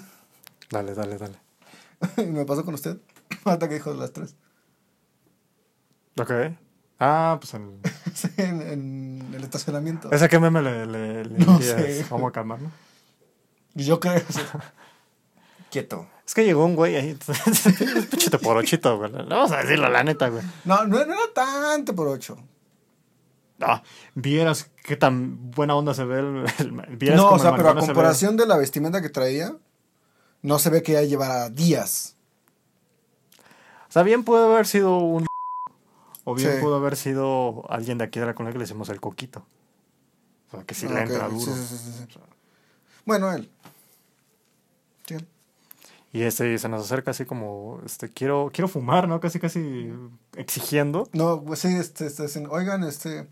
[0.70, 1.36] Dale, dale, dale.
[2.32, 2.98] me pasó con usted.
[3.44, 4.36] Hasta que dijo de las tres.
[6.20, 6.32] Ok.
[7.04, 7.64] Ah, pues el...
[8.14, 10.12] Sí, en, en el estacionamiento.
[10.12, 12.06] ¿Ese qué meme le, le, le No sé.
[12.10, 12.72] Vamos a calmarnos.
[13.76, 14.22] Y yo creo.
[14.30, 14.42] sí.
[15.72, 16.08] Quieto.
[16.28, 17.18] Es que llegó un güey ahí.
[18.12, 19.12] Pinche porochito, güey.
[19.12, 20.44] Vamos a decirlo, la neta, güey.
[20.66, 22.38] No, no, no era tanto por ocho.
[23.58, 23.82] No,
[24.16, 26.46] vieras qué tan buena onda se ve el...
[26.60, 27.80] el- vieras No, cómo o sea, el pero a ve.
[27.82, 29.56] comparación de la vestimenta que traía,
[30.42, 32.16] no se ve que ya llevara días.
[33.88, 35.26] O sea, bien pudo haber sido un...
[36.24, 36.62] O bien Sí.
[36.62, 39.46] pudo haber sido alguien de aquí de la colonia que le decimos el coquito.
[40.50, 41.40] O sea, que sí Ah, le entra duro.
[41.40, 42.20] sí, sí.
[43.06, 43.50] Bueno, él.
[46.14, 49.22] Y este se nos acerca así como, este, quiero, quiero fumar, ¿no?
[49.22, 49.90] Casi, casi
[50.36, 51.08] exigiendo.
[51.14, 53.30] No, pues sí, este, este, este, oigan, este.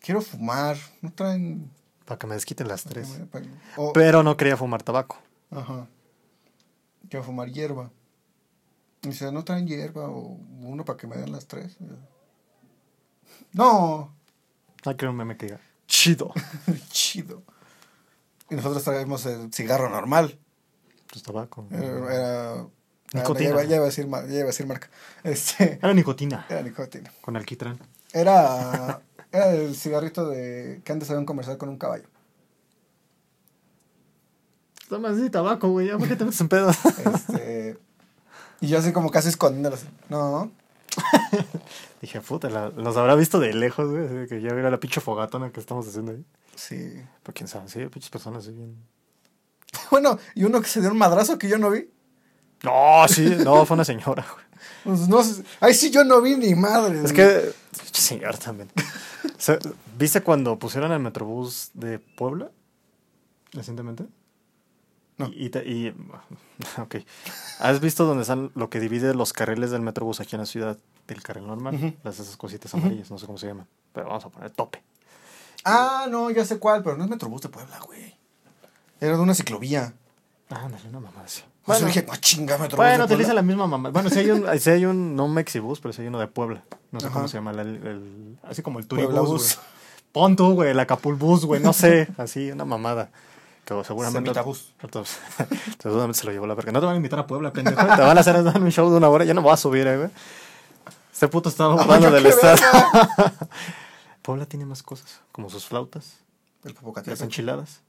[0.00, 0.76] Quiero fumar.
[1.02, 1.70] No traen.
[2.04, 3.20] Para que me desquiten las tres.
[3.94, 5.16] Pero no quería fumar tabaco.
[5.52, 5.86] Ajá.
[7.08, 7.90] Quiero fumar hierba.
[9.04, 11.76] Y dice, ¿no traen hierba o uno para que me den las tres?
[13.52, 14.14] No,
[14.84, 16.32] No quiero un meme que diga, chido.
[16.90, 17.42] chido.
[18.50, 20.38] Y nosotros traemos el cigarro normal.
[21.10, 21.66] Pues tabaco.
[21.70, 21.86] Era.
[21.86, 22.66] era ah,
[23.12, 23.48] Nicotina.
[23.48, 24.88] ya, iba, ya iba a decir, ya iba a decir marca.
[25.22, 25.78] Este.
[25.82, 26.46] Era nicotina.
[26.48, 27.12] Era nicotina.
[27.20, 27.78] Con alquitrán.
[28.12, 32.08] Era, era el cigarrito de que antes había un comercial con un caballo.
[34.88, 35.88] Toma así tabaco, güey.
[35.88, 36.70] ¿Ya por qué te metes en pedo?
[36.70, 37.78] Este,
[38.64, 39.86] y yo así como casi escondiéndolo así.
[40.08, 40.50] No,
[42.00, 44.06] Dije, puta, la- nos habrá visto de lejos, güey.
[44.06, 46.24] así que ya era la pinche fogatona que estamos haciendo ahí.
[46.54, 46.92] sí.
[47.22, 48.76] Pero quién sabe, sí, pinches personas así bien.
[49.90, 51.88] Bueno, y uno que se dio un madrazo que yo no vi.
[52.62, 54.44] No, sí, no, fue una señora, güey.
[54.84, 55.20] Pues no.
[55.60, 57.02] Ay, sí, yo no vi ni madre.
[57.04, 57.52] Es que,
[57.92, 58.70] señora también.
[59.24, 59.58] O sea,
[59.98, 62.50] ¿Viste cuando pusieron el Metrobús de Puebla?
[63.52, 64.04] Recientemente.
[65.16, 65.28] No.
[65.28, 65.94] Y, y te- y-
[66.80, 66.96] ok.
[67.60, 70.76] ¿Has visto donde están lo que divide los carriles del Metrobús aquí en la ciudad
[71.06, 71.96] del carril normal?
[72.02, 73.66] Las esas cositas amarillas, no sé cómo se llaman.
[73.92, 74.82] Pero vamos a poner tope.
[75.64, 78.16] Ah, no, ya sé cuál, pero no es Metrobús de Puebla, güey.
[79.00, 79.94] Era de una ciclovía.
[80.50, 81.42] Ah, ándale, una mamá así.
[81.66, 83.88] Bueno, dije, no chinga, Metrobús bueno utiliza la misma mamá.
[83.90, 86.62] Bueno, si hay un, si hay un no Mexibus, pero si hay uno de Puebla.
[86.90, 87.14] No sé Ajá.
[87.14, 87.52] cómo se llama.
[87.52, 89.58] el- el- así como el Turibus.
[90.12, 92.08] Pon tú, güey, el Acapulbus, güey, no sé.
[92.18, 93.10] Así, una mamada.
[93.84, 94.32] Seguramente.
[96.14, 96.72] Se lo llevó la verga.
[96.72, 97.76] No te van a invitar a Puebla, pendejo.
[97.96, 99.24] Te van a hacer un show de una hora.
[99.24, 100.10] Yo no me voy a subir, eh, güey.
[101.12, 102.56] Este puto está hablando Ay, del estado.
[104.22, 106.16] Puebla tiene más cosas, como sus flautas,
[106.64, 106.74] El
[107.06, 107.82] las enchiladas,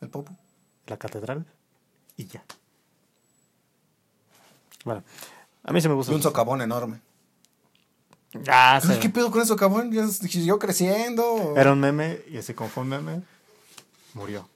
[0.00, 0.32] El Popo.
[0.86, 1.46] la catedral
[2.16, 2.44] y ya.
[4.84, 5.02] Bueno,
[5.64, 6.12] a mí sí me gusta.
[6.12, 7.00] Y un socavón enorme.
[8.32, 8.80] Ya.
[9.00, 9.90] ¿Qué pedo con ese socavón?
[9.92, 11.54] Ya siguió creciendo.
[11.56, 13.22] Era un meme y así como fue un meme,
[14.14, 14.48] murió.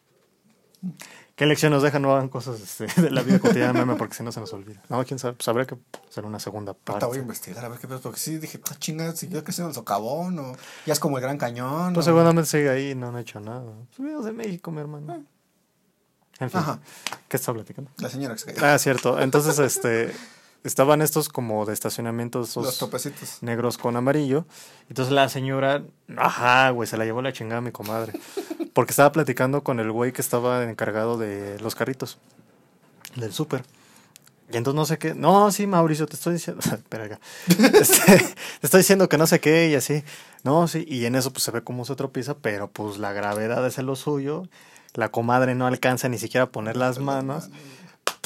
[1.35, 1.99] ¿Qué lección nos deja?
[1.99, 4.83] No hagan cosas este, de la vida cotidiana meme porque si no se nos olvida.
[4.89, 5.35] No, quién sabe.
[5.35, 5.77] Pues habrá que
[6.09, 7.05] hacer una segunda parte.
[7.07, 8.01] voy a investigar a ver qué pedo.
[8.01, 10.39] Porque sí, dije, ah, chinga, siguió creciendo el socavón.
[10.39, 10.53] O
[10.87, 11.93] ya es como el Gran Cañón.
[11.95, 13.65] Pues o- seguramente sigue ahí y no han hecho nada.
[13.95, 15.25] Subidos de México, mi hermano.
[16.39, 16.79] En fin, Ajá.
[17.29, 17.91] ¿qué está platicando?
[17.99, 18.67] La señora que se cayó.
[18.67, 19.21] Ah, cierto.
[19.21, 20.15] Entonces, este,
[20.65, 23.39] estaban estos como de estacionamientos Los topecitos.
[23.43, 24.47] negros con amarillo.
[24.89, 25.83] Entonces la señora,
[26.17, 28.13] ajá, güey, se la llevó la chingada a mi comadre.
[28.73, 32.19] Porque estaba platicando con el güey que estaba encargado de los carritos
[33.15, 33.63] del súper.
[34.53, 35.15] Y entonces no sé qué.
[35.15, 36.63] No, sí, Mauricio, te estoy diciendo.
[36.73, 37.21] Espera, acá.
[37.49, 40.05] Este, te estoy diciendo que no sé qué y así.
[40.45, 40.85] No, sí.
[40.87, 43.97] Y en eso pues se ve cómo se tropieza, pero pues la gravedad es lo
[43.97, 44.45] suyo.
[44.95, 47.49] La comadre no alcanza ni siquiera a poner las manos.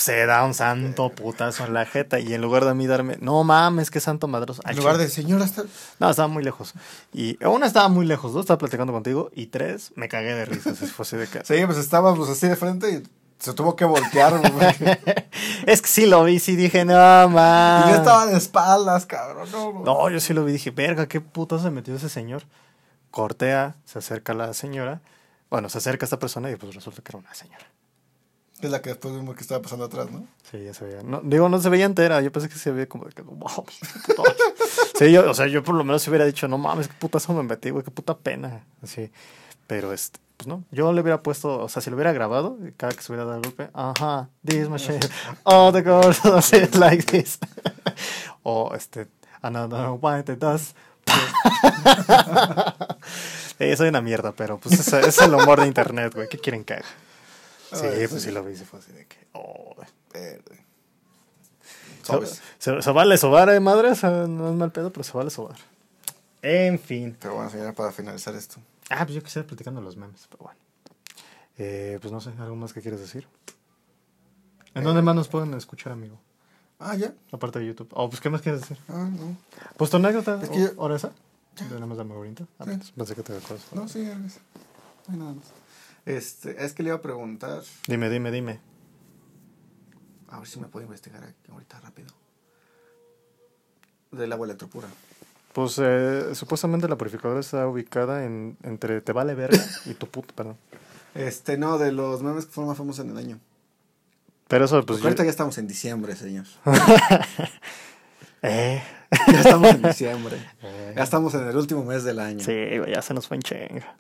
[0.01, 3.19] Se da un santo putazo en la jeta y en lugar de a mí darme,
[3.21, 4.63] no mames, qué santo madroso.
[4.67, 5.65] En lugar de, señora, está...
[5.99, 6.73] No, estaba muy lejos.
[7.13, 10.75] Y una estaba muy lejos, dos estaba platicando contigo y tres me cagué de risa.
[10.75, 11.45] Si fue así de que...
[11.45, 13.03] Sí, pues estábamos así de frente y
[13.39, 14.35] se tuvo que voltear.
[15.67, 17.89] es que sí lo vi, sí dije, no mames.
[17.89, 19.49] Y yo estaba de espaldas, cabrón.
[19.53, 22.43] No, no, yo sí lo vi, dije, verga, qué puto se metió ese señor.
[23.11, 25.01] Cortea, se acerca a la señora.
[25.51, 27.70] Bueno, se acerca a esta persona y pues resulta que era una señora.
[28.61, 30.27] Es la que después vimos que estaba pasando atrás, ¿no?
[30.51, 31.03] Sí, ya se veía.
[31.03, 32.21] No, digo, no se veía entera.
[32.21, 33.65] Yo pensé que se veía como de que, wow,
[34.99, 37.33] Sí, yo, o sea, yo por lo menos se hubiera dicho, no mames, qué putazo
[37.33, 38.67] me metí, güey, qué puta pena.
[38.83, 39.11] Así.
[39.67, 40.65] Pero este, pues no.
[40.71, 43.39] Yo le hubiera puesto, o sea, si lo hubiera grabado, cada que se hubiera dado
[43.39, 45.01] el golpe, ajá, this machine,
[45.45, 47.39] all the girls do like this.
[48.43, 49.07] o este,
[49.41, 50.75] another one that does.
[53.59, 56.29] sí, soy una mierda, pero pues es, es el humor de internet, güey.
[56.29, 56.87] ¿Qué quieren que haga?
[57.73, 59.75] Sí, pues sí lo vi, se fue así de que, oh,
[60.13, 60.65] verde.
[62.59, 63.91] Se, se, vale sobar, eh, madre,
[64.29, 65.57] no es mal pedo, pero se vale sobar.
[66.43, 67.17] En fin.
[67.21, 68.61] Pero bueno, señora, para finalizar esto.
[68.89, 70.59] Ah, pues yo quisiera platicando los memes, pero bueno.
[71.59, 73.29] Eh, pues no sé, ¿algo más que quieres decir?
[74.75, 76.19] ¿En dónde más nos pueden escuchar, amigo?
[76.79, 77.13] Ah, ya.
[77.31, 77.89] Aparte de YouTube.
[77.93, 78.79] Oh, pues ¿qué más quieres decir?
[78.89, 79.37] Ah, no.
[79.77, 80.71] Pues tu anécdota, es que yo...
[80.77, 81.13] ¿hora esa?
[81.55, 82.47] ¿Tenemos de ahorita?
[82.59, 82.93] Ah, sí.
[82.97, 83.67] pensé que te acuerdas.
[83.75, 85.60] No, sí, No hay nada más.
[86.07, 87.63] Este, es que le iba a preguntar.
[87.87, 88.61] Dime, dime, dime.
[90.29, 92.09] A ver si me puedo investigar ahorita rápido.
[94.13, 94.89] Del agua electropura.
[95.53, 100.57] Pues eh, supuestamente la purificadora está ubicada en, entre Te Vale Verga y Tu perdón.
[101.15, 103.41] Este, no, de los memes que fueron más famosos en el año.
[104.47, 105.03] Pero eso, pues.
[105.03, 106.47] ahorita ya estamos en diciembre, señor.
[108.43, 108.83] eh.
[109.29, 110.37] Ya estamos en diciembre.
[110.63, 110.95] Eh.
[110.97, 112.45] Ya estamos en el último mes del año.
[112.45, 112.53] Sí,
[112.93, 113.97] ya se nos fue en chinga.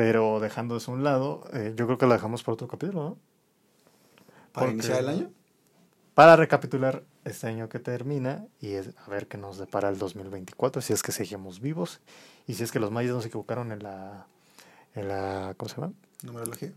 [0.00, 3.02] Pero dejando eso a un lado, eh, yo creo que lo dejamos para otro capítulo,
[3.02, 3.18] ¿no?
[4.50, 5.30] ¿Para iniciar el año?
[6.14, 10.80] Para recapitular este año que termina y es, a ver qué nos depara el 2024,
[10.80, 12.00] si es que seguimos vivos
[12.46, 14.26] y si es que los mayas no se equivocaron en la,
[14.94, 15.92] en la ¿cómo se llama?
[16.22, 16.72] Numerología.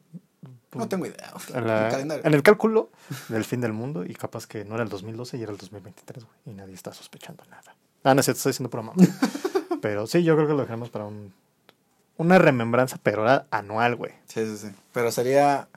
[0.76, 1.32] No tengo idea.
[1.54, 2.92] En, el en, el cálculo
[3.30, 6.26] del fin del mundo y capaz que no era el 2012 y era el 2023,
[6.26, 6.38] güey.
[6.48, 7.74] Y nadie está sospechando nada.
[8.04, 9.02] Ah, no, te estoy diciendo pura mamá.
[9.82, 11.34] Pero sí, yo creo que lo dejamos para un
[12.24, 14.14] una remembranza, pero anual, güey.
[14.28, 14.68] Sí, sí, sí.
[14.92, 15.68] Pero sería.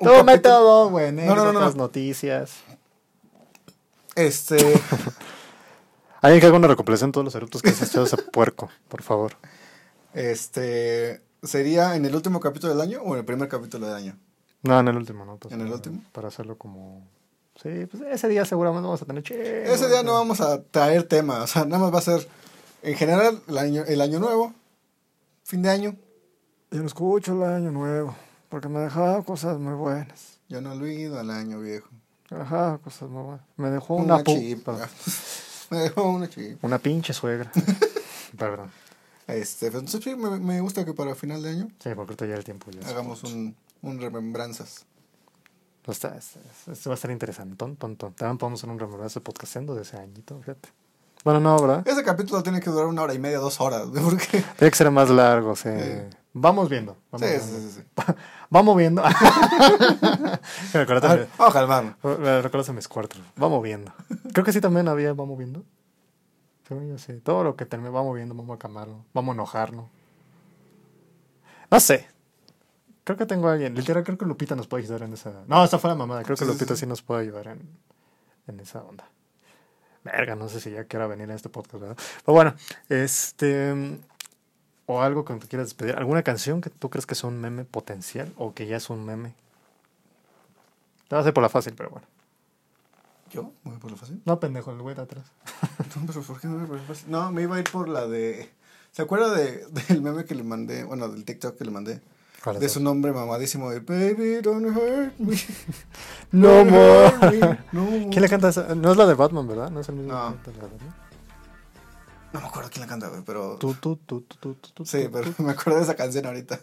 [0.00, 1.12] Todo método, güey.
[1.12, 1.70] No, no, no, no.
[1.72, 2.54] noticias.
[4.14, 4.56] Este.
[6.20, 9.02] Alguien que haga una recopilación de todos los eructos que has echado ese puerco, por
[9.02, 9.32] favor.
[10.14, 11.22] Este.
[11.42, 14.16] ¿Sería en el último capítulo del año o en el primer capítulo del año?
[14.62, 15.38] No, en el último, ¿no?
[15.50, 16.02] ¿En el último?
[16.12, 17.04] Para hacerlo como.
[17.60, 21.42] Sí, pues ese día seguramente vamos a tener Ese día no vamos a traer tema,
[21.42, 22.26] o sea, nada más va a ser.
[22.82, 24.54] En general, el año, el año nuevo,
[25.52, 25.96] fin de año.
[26.70, 28.16] Yo no escucho el año nuevo,
[28.48, 30.38] porque me dejaba cosas muy buenas.
[30.48, 31.90] Yo no olvido el año viejo.
[32.30, 33.44] Me dejaba cosas muy buenas.
[33.58, 34.24] Me dejó una, una
[35.70, 36.66] me dejó una chipa.
[36.66, 37.52] Una pinche suegra.
[38.38, 38.70] Perdón.
[39.26, 41.68] Este, pues, sí, me, me, gusta que para final de año.
[41.80, 44.86] Sí, porque ahorita ya el tiempo ya Hagamos un, un remembranzas.
[45.86, 48.10] Está, esto va a estar interesante, tonto.
[48.16, 50.70] También podemos hacer un remembranza podcastendo de ese añito, fíjate.
[51.24, 51.86] Bueno, no, ¿verdad?
[51.86, 53.86] Ese capítulo tiene que durar una hora y media, dos horas.
[54.02, 54.44] Porque...
[54.56, 55.68] Tiene que ser más largo, sí.
[56.32, 56.96] Vamos viendo.
[57.10, 57.70] Vamos sí, viendo.
[57.70, 58.12] sí, sí,
[58.50, 59.02] Vamos viendo.
[60.72, 61.28] Recuérdate.
[61.38, 61.94] Vamos a calmarnos.
[62.02, 63.20] Recuérdate mis cuartos.
[63.36, 63.92] Vamos viendo.
[64.32, 65.64] Creo que sí también había Vamos viendo.
[66.96, 69.04] Sí, Todo lo que termine, vamos viendo, vamos a calmarlo.
[69.12, 69.90] Vamos a enojarnos.
[71.70, 72.08] No sé.
[73.04, 73.74] Creo que tengo a alguien.
[73.74, 75.44] Literal, creo que Lupita nos puede ayudar en esa.
[75.48, 76.22] No, esa fue la mamada.
[76.22, 77.78] Creo que Lupita sí, nos puede ayudar en,
[78.46, 79.10] en esa onda.
[80.04, 81.96] Verga, no sé si ya quiera venir a este podcast, ¿verdad?
[82.24, 82.54] Pero bueno,
[82.88, 84.00] este.
[84.86, 85.96] O algo que te quieras despedir.
[85.96, 89.04] ¿Alguna canción que tú crees que es un meme potencial o que ya es un
[89.06, 89.34] meme?
[91.08, 92.06] Te vas a hacer por la fácil, pero bueno.
[93.30, 93.52] ¿Yo?
[93.62, 94.20] ¿Voy por la fácil?
[94.24, 95.24] No, pendejo, el güey de atrás.
[95.96, 97.10] no, pero ¿por qué no voy por la fácil?
[97.10, 98.50] No, me iba a ir por la de.
[98.90, 100.82] ¿Se acuerda de, del meme que le mandé?
[100.84, 102.00] Bueno, del TikTok que le mandé
[102.50, 105.36] de su nombre mamadísimo de Baby, don't hurt me.
[106.32, 107.58] no, more.
[108.10, 108.74] ¿Quién le canta esa?
[108.74, 109.70] No es la de Batman, ¿verdad?
[109.70, 110.12] No es el mismo.
[110.12, 110.30] No.
[112.32, 113.56] no me acuerdo quién la canta, güey, pero.
[113.58, 116.60] Tú, tú, tú, tú, tú, tú, sí, pero me acuerdo de esa canción ahorita.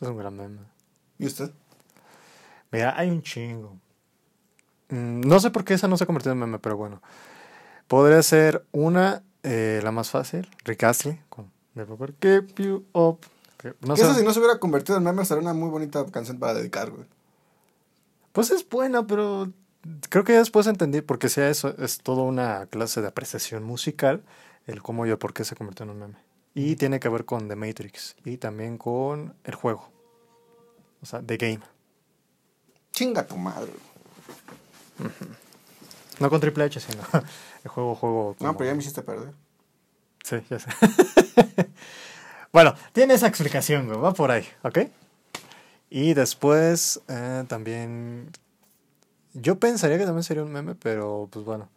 [0.00, 0.58] Es un gran meme.
[1.18, 1.52] ¿Y usted?
[2.72, 3.78] Mira, hay un chingo.
[4.88, 7.00] Mm, no sé por qué esa no se ha convertido en meme, pero bueno.
[7.86, 13.20] Podría ser una, eh, la más fácil, Rick Astley, con Never Keep You Up.
[13.80, 14.14] No sé.
[14.14, 17.06] si no se hubiera convertido en meme sería una muy bonita canción para dedicar, güey.
[18.32, 19.52] Pues es buena, pero
[20.08, 24.22] creo que ya después entendí, porque sea eso, es toda una clase de apreciación musical,
[24.66, 26.16] el cómo y el por qué se convirtió en un meme.
[26.54, 29.90] Y tiene que ver con The Matrix y también con el juego.
[31.02, 31.60] O sea, The Game.
[32.92, 33.72] Chinga tu madre.
[36.20, 37.02] No con Triple H, sino
[37.64, 38.36] el juego, juego.
[38.40, 39.32] No, pero ya me hiciste perder.
[40.22, 40.70] Sí, ya sé.
[42.52, 43.98] bueno, tiene esa explicación, güey.
[43.98, 44.78] Va por ahí, ¿ok?
[45.90, 48.30] Y después eh, también.
[49.34, 51.68] Yo pensaría que también sería un meme, pero pues bueno.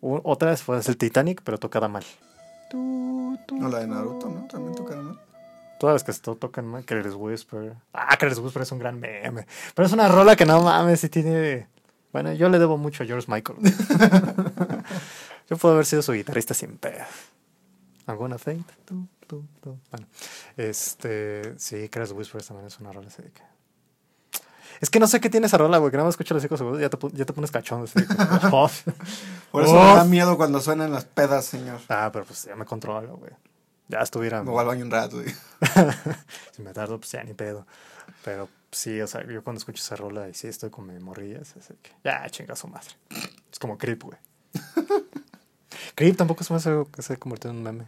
[0.00, 2.04] U- otra vez fue el Titanic, pero tocada mal.
[2.72, 3.86] No, la de.
[3.86, 4.46] Naruto, ¿no?
[4.46, 5.20] También tocaron mal.
[5.80, 6.84] Todas las que esto tocan mal.
[6.84, 7.74] Careless Whisper.
[7.92, 9.46] Ah, Careless Whisper es un gran meme.
[9.74, 11.68] Pero es una rola que no mames, si tiene.
[12.12, 13.58] Bueno, yo le debo mucho a George Michael.
[15.50, 17.04] yo puedo haber sido su guitarrista sin pedo.
[18.06, 18.66] I'm gonna think.
[19.36, 20.06] Bueno,
[20.56, 21.58] este.
[21.58, 23.42] Sí, Careless Whisper también es una rola así de que.
[24.80, 26.56] Es que no sé qué tiene esa rola, güey, que nada más escucho los cinco
[26.56, 27.84] segundos y ya te, pu- ya te pones cachondo.
[27.86, 27.98] así.
[29.50, 31.80] Por eso me da miedo cuando suenan las pedas, señor.
[31.88, 33.32] Ah, pero pues ya me controlo, güey.
[33.88, 34.42] Ya estuviera.
[34.42, 35.20] Me voy al baño un rato.
[35.22, 35.34] y-
[36.52, 37.66] si me tardo, pues ya ni pedo.
[38.24, 41.56] Pero sí, o sea, yo cuando escucho esa rola y sí estoy con mi morrillas,
[41.56, 42.88] es de que ya chinga su madre.
[43.50, 44.18] Es como Creep, güey.
[45.96, 47.86] Creep tampoco se me hace algo que se convirtió en un meme.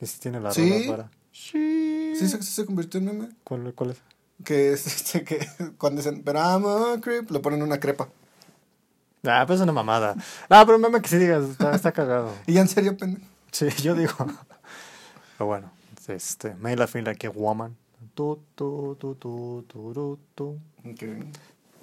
[0.00, 0.70] Y si tiene la ¿Sí?
[0.70, 1.10] rola para.
[1.32, 2.12] Sí.
[2.16, 3.28] ¿Sí se, sí se convirtió en meme?
[3.44, 3.98] ¿Cuál, cuál es?
[4.44, 5.46] Que es este que
[5.78, 8.08] cuando dicen, pero I'm a creep, le ponen una crepa.
[9.24, 10.14] Ah, pues es una mamada.
[10.48, 12.32] Ah, pero un meme que sí digas, está, está cagado.
[12.46, 13.26] Y ya en serio, pendejo.
[13.50, 14.14] Sí, yo digo.
[15.36, 15.70] Pero bueno,
[16.06, 17.76] este, Made I Feel Like a Woman.
[18.14, 20.60] Tu, tu, tu, tu, tu, tu, tu.
[20.88, 21.02] Ok.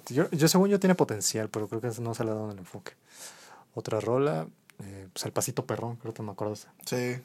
[0.08, 2.58] Yo, yo según yo tiene potencial, pero creo que no se le ha dado el
[2.58, 2.92] enfoque.
[3.74, 4.46] Otra rola,
[4.82, 6.56] eh, pues el pasito perrón, creo que me acuerdo.
[6.84, 7.16] Sí.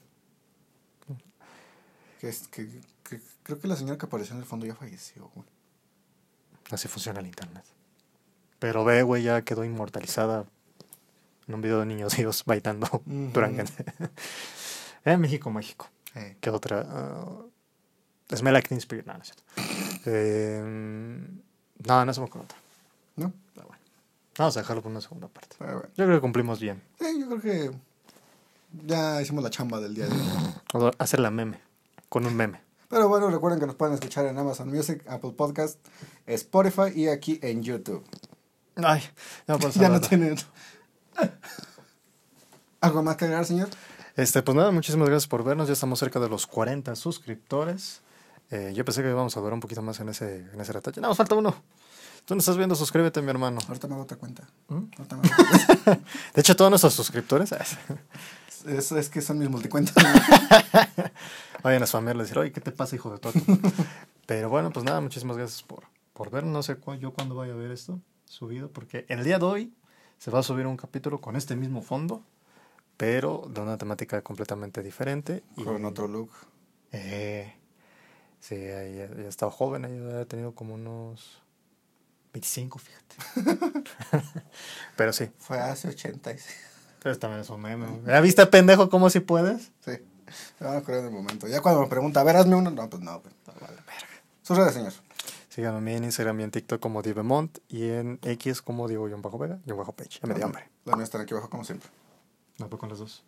[2.22, 2.70] Que es, que,
[3.04, 5.48] que- creo que la señora que apareció en el fondo ya falleció, güey.
[6.70, 7.64] Así funciona el internet.
[8.60, 10.46] Pero ve, güey, ya quedó inmortalizada
[11.48, 13.02] en un video de niños Dios bailando Ujú.
[13.34, 13.84] Duranguense.
[15.04, 15.90] en México, México.
[16.14, 16.84] Eh, ¿Qué otra?
[16.84, 17.50] Uh,
[18.36, 19.08] Smell Like Teen Spirit.
[19.08, 19.44] No, no es cierto.
[20.06, 20.62] Eh,
[21.88, 22.58] no, no se me ocurre otra.
[23.16, 23.34] ¿No?
[23.56, 23.82] Pero bueno.
[24.38, 25.56] Vamos a dejarlo por una segunda parte.
[25.58, 25.90] Pero bueno.
[25.98, 26.82] Yo creo que cumplimos bien.
[27.00, 27.72] Sí, yo creo que
[28.86, 30.92] ya hicimos la chamba del día de hoy.
[31.00, 31.60] Hacer la meme.
[32.12, 32.60] Con un meme.
[32.90, 35.80] Pero bueno, recuerden que nos pueden escuchar en Amazon Music, Apple Podcast,
[36.26, 38.04] Spotify y aquí en YouTube.
[38.76, 39.02] Ay,
[39.48, 39.58] ya,
[39.90, 40.36] no tienen.
[42.82, 43.70] ¿Algo más que agregar, señor?
[44.18, 45.68] Este, pues nada, muchísimas gracias por vernos.
[45.68, 48.02] Ya estamos cerca de los 40 suscriptores.
[48.50, 51.00] Eh, yo pensé que íbamos a durar un poquito más en ese, en ese retache.
[51.00, 51.56] No, nos falta uno.
[52.26, 53.60] Tú nos estás viendo, suscríbete, mi hermano.
[53.70, 54.44] Ahorita me hago otra cuenta.
[54.68, 54.74] ¿Mm?
[54.98, 56.08] Ahorita me hago otra cuenta.
[56.34, 57.56] De hecho, todos nuestros suscriptores
[58.66, 59.96] Eso es que son mis multicuentas.
[61.64, 63.34] vayan a spamearle y decir, oye, ¿qué te pasa, hijo de todo?
[64.26, 65.84] Pero bueno, pues nada, muchísimas gracias por,
[66.14, 66.44] por ver.
[66.46, 69.74] No sé cu- yo cuándo vaya a ver esto subido, porque el día de hoy
[70.18, 72.24] se va a subir un capítulo con este mismo fondo,
[72.98, 75.44] pero de una temática completamente diferente.
[75.58, 76.32] y- Con otro look.
[76.92, 77.54] Eh,
[78.40, 81.42] sí, ahí ya, ya estaba joven, ahí había tenido como unos
[82.34, 83.16] 25, fíjate.
[84.96, 86.56] Pero sí, Fue hace 86.
[87.02, 87.88] Pero también es un meme.
[88.06, 89.72] ¿Ya viste, pendejo, cómo si puedes?
[89.84, 89.94] Sí.
[90.58, 91.48] Se van a acordar en el momento.
[91.48, 92.70] Ya cuando me pregunta, a ver, hazme uno.
[92.70, 93.22] No, pues no.
[93.22, 94.08] Pues, no, vale, verga.
[94.44, 94.94] Sus redes, señor.
[95.50, 99.60] Síganme a mí en Instagram y en TikTok como Divemont y en X como Diego-Vega
[99.66, 100.20] y bajo page.
[100.22, 100.70] Ya me dio hambre.
[100.86, 101.90] Las mías están aquí abajo como siempre.
[102.60, 103.24] No puedo con las dos.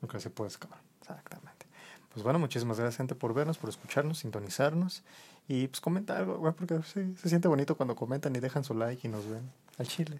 [0.00, 0.48] No creo que se puede.
[0.48, 1.66] Exactamente.
[2.12, 5.04] Pues bueno, muchísimas gracias, gente, por vernos, por escucharnos, sintonizarnos
[5.46, 8.74] y pues comentar algo, güey, porque sí, se siente bonito cuando comentan y dejan su
[8.74, 10.18] like y nos ven al chile.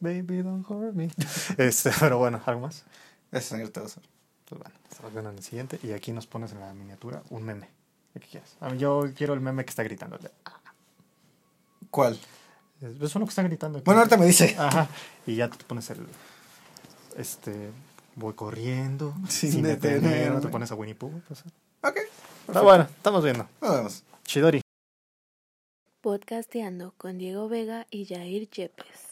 [0.00, 1.10] Baby, don't hurt me.
[1.58, 2.84] Este, pero bueno, ¿algo más?
[3.32, 4.02] Ese señor te va a hacer.
[4.48, 7.42] Pues bueno, estamos viendo en el siguiente y aquí nos pones en la miniatura un
[7.44, 7.68] meme.
[8.14, 8.56] ¿Qué quieres?
[8.60, 10.18] A mí yo quiero el meme que está gritando.
[11.90, 12.18] ¿Cuál?
[12.80, 13.78] Es uno que está gritando.
[13.78, 13.84] aquí.
[13.84, 14.54] Bueno, ahorita me dice.
[14.58, 14.88] Ajá.
[15.26, 16.06] Y ya te pones el.
[17.16, 17.70] Este.
[18.14, 19.14] Voy corriendo.
[19.28, 20.08] Sin Sin, detenerme.
[20.08, 20.40] detenerme.
[20.40, 21.20] Te pones a Winnie Pooh.
[21.26, 21.40] Pues.
[21.82, 21.96] Ok.
[22.46, 23.48] Pero bueno, estamos viendo.
[23.60, 24.02] Nos vemos.
[24.24, 24.60] Chidori.
[26.00, 29.05] Podcasteando con Diego Vega y Jair Yepes.